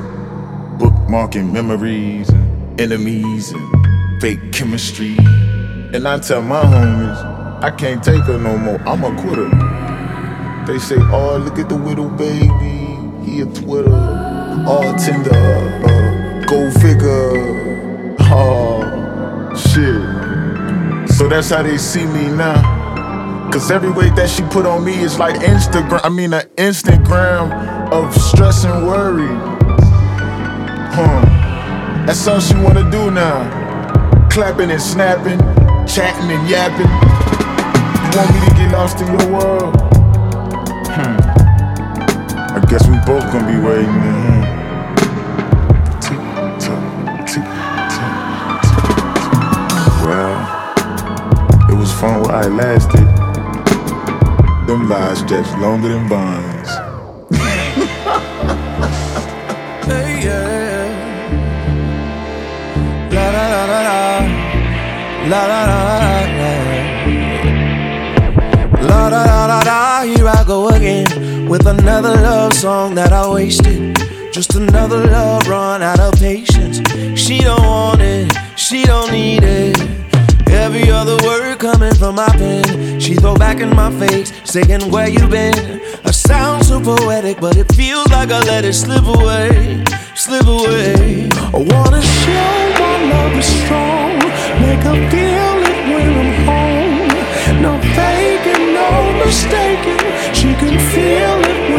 Bookmarking 0.80 1.52
memories 1.52 2.28
and 2.28 2.80
enemies 2.80 3.52
and 3.52 4.20
fake 4.20 4.50
chemistry. 4.52 5.16
And 5.94 6.08
I 6.08 6.18
tell 6.18 6.42
my 6.42 6.62
homies, 6.64 7.62
I 7.62 7.70
can't 7.70 8.02
take 8.02 8.22
her 8.22 8.36
no 8.36 8.58
more. 8.58 8.80
I'm 8.80 9.04
a 9.04 9.14
quitter. 9.22 9.48
They 10.66 10.80
say, 10.80 10.96
oh, 10.98 11.36
look 11.38 11.60
at 11.60 11.68
the 11.68 11.76
widow 11.76 12.08
baby. 12.08 13.30
He 13.30 13.42
a 13.42 13.46
Twitter. 13.46 13.94
All 14.66 14.92
tender. 14.96 15.30
Uh, 15.32 16.44
go 16.46 16.68
figure. 16.80 18.16
Oh, 18.22 19.54
shit. 19.54 21.10
So 21.16 21.28
that's 21.28 21.50
how 21.50 21.62
they 21.62 21.78
see 21.78 22.06
me 22.06 22.28
now. 22.28 22.69
Cause 23.52 23.70
every 23.72 23.90
weight 23.90 24.14
that 24.14 24.30
she 24.30 24.42
put 24.44 24.64
on 24.64 24.84
me 24.84 25.00
is 25.00 25.18
like 25.18 25.34
Instagram. 25.40 26.00
I 26.04 26.08
mean, 26.08 26.32
an 26.32 26.46
Instagram 26.56 27.50
of 27.90 28.14
stress 28.14 28.64
and 28.64 28.86
worry. 28.86 29.26
Huh. 30.94 31.24
That's 32.06 32.26
all 32.28 32.38
she 32.38 32.54
wanna 32.54 32.88
do 32.92 33.10
now. 33.10 33.48
Clapping 34.30 34.70
and 34.70 34.80
snapping, 34.80 35.40
chatting 35.86 36.30
and 36.30 36.48
yapping. 36.48 36.86
You 38.06 38.10
want 38.16 38.30
me 38.34 38.40
to 38.48 38.54
get 38.54 38.70
lost 38.70 39.00
in 39.00 39.08
your 39.08 39.32
world? 39.32 39.74
Hmm. 40.86 41.18
I 42.54 42.60
guess 42.70 42.86
we 42.86 42.96
both 43.04 43.24
gonna 43.32 43.50
be 43.50 43.58
waiting. 43.58 44.00
Tock. 46.60 46.82
Well. 50.06 50.60
It 51.70 51.76
was 51.76 51.92
fun 51.92 52.20
while 52.22 52.32
I 52.32 52.48
lasted. 52.48 52.99
Them 54.70 54.88
lies 54.88 55.18
stretch 55.18 55.50
longer 55.58 55.88
than 55.88 56.08
bonds. 56.08 56.70
Hey, 59.84 60.22
yeah. 60.22 60.86
La 63.10 63.30
la 63.34 63.44
la 63.50 63.62
la 63.72 63.80
la. 63.88 64.00
La 65.26 65.40
la 65.50 65.60
la 65.70 65.78
la 65.88 65.96
la. 65.98 66.52
La 68.80 69.08
la 69.08 69.22
la 69.24 69.46
la 69.46 69.58
la. 69.66 70.02
Here 70.04 70.28
I 70.28 70.44
go 70.46 70.68
again 70.68 71.48
with 71.48 71.66
another 71.66 72.14
love 72.14 72.52
song 72.52 72.94
that 72.94 73.12
I 73.12 73.28
wasted. 73.28 73.98
Just 74.32 74.54
another 74.54 75.04
love 75.04 75.48
run 75.48 75.82
out 75.82 75.98
of 75.98 76.14
patience. 76.20 76.80
She 77.18 77.40
don't 77.40 77.64
want 77.64 78.02
it. 78.02 78.32
She 78.54 78.84
don't 78.84 79.10
need 79.10 79.42
it. 79.42 80.00
Every 80.50 80.90
other 80.90 81.16
word 81.24 81.58
coming 81.58 81.94
from 81.94 82.16
my 82.16 82.28
pen, 82.28 82.98
she 83.00 83.14
throw 83.14 83.34
back 83.34 83.60
in 83.60 83.70
my 83.70 83.90
face, 83.98 84.32
saying 84.50 84.90
where 84.90 85.08
you 85.08 85.28
been. 85.28 85.80
I 86.04 86.10
sound 86.10 86.66
so 86.66 86.80
poetic, 86.80 87.38
but 87.40 87.56
it 87.56 87.72
feels 87.72 88.08
like 88.10 88.30
I 88.32 88.40
let 88.40 88.64
it 88.64 88.72
slip 88.72 89.04
away, 89.04 89.84
slip 90.16 90.44
away. 90.44 91.28
I 91.54 91.60
wanna 91.72 92.02
show 92.02 92.54
my 92.82 92.96
love 93.12 93.38
is 93.38 93.46
strong, 93.62 94.18
make 94.64 94.82
her 94.88 94.98
feel 95.12 95.54
it 95.70 95.78
when 95.92 96.10
I'm 96.22 96.32
home. 96.50 97.62
No 97.62 97.72
faking, 97.94 98.74
no 98.74 98.90
mistaking, 99.22 100.02
she 100.34 100.50
can 100.60 100.76
feel 100.90 101.38
it 101.52 101.69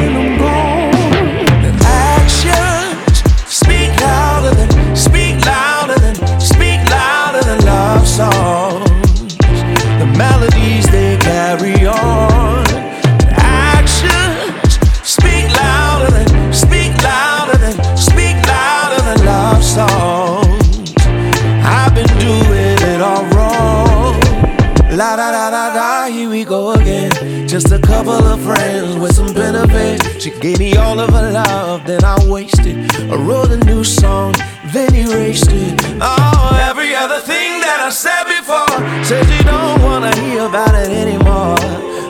She 30.22 30.30
gave 30.40 30.60
me 30.60 30.76
all 30.78 31.00
of 31.00 31.10
her 31.10 31.32
love, 31.32 31.88
then 31.88 32.04
I 32.04 32.16
wasted. 32.28 32.78
I 33.10 33.16
wrote 33.16 33.50
a 33.50 33.58
new 33.66 33.84
song, 33.84 34.36
then 34.72 34.94
erased 34.94 35.50
it. 35.50 35.82
Oh, 36.00 36.60
every 36.70 36.94
other 36.94 37.20
thing 37.20 37.60
that 37.62 37.80
I 37.82 37.90
said 37.90 38.26
before 38.30 38.78
says 39.04 39.26
you 39.36 39.44
don't 39.44 39.82
wanna 39.82 40.16
hear 40.18 40.46
about 40.46 40.76
it 40.76 40.92
anymore. 40.92 41.58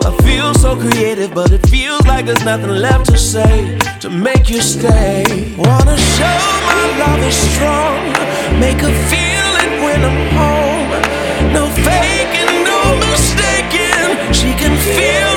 I 0.04 0.12
feel 0.28 0.54
so 0.56 0.76
creative, 0.76 1.34
but 1.34 1.52
it 1.52 1.66
feels 1.70 2.06
like 2.06 2.26
there's 2.26 2.44
nothing 2.44 2.76
left 2.88 3.06
to 3.12 3.18
say 3.18 3.80
to 4.02 4.10
make 4.10 4.50
you 4.50 4.60
stay. 4.60 5.56
Wanna 5.56 5.96
show 5.96 6.40
my 6.68 6.84
love 7.00 7.24
is 7.24 7.38
strong, 7.56 7.96
make 8.60 8.80
her 8.84 8.96
feel 9.08 9.52
it 9.64 9.72
when 9.86 10.04
I'm 10.04 10.22
home. 10.36 10.90
No 11.56 11.64
faking, 11.88 12.52
no 12.68 12.82
mistaking. 13.08 14.34
She 14.34 14.52
can 14.60 14.76
feel 14.84 15.31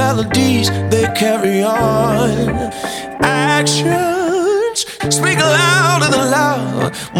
melodies 0.00 0.70
they 0.92 1.06
carry 1.14 1.62
on. 1.62 2.30
Actions 3.20 4.78
speak 5.18 5.38
louder 5.38 6.08
than 6.14 6.26
love. 6.38 6.74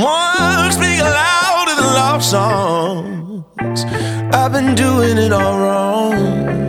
Words 0.04 0.74
speak 0.78 0.98
louder 1.00 1.74
than 1.78 1.90
love 2.00 2.22
songs. 2.24 3.78
I've 4.40 4.52
been 4.56 4.74
doing 4.74 5.16
it 5.18 5.32
all 5.32 5.56
wrong. 5.62 6.59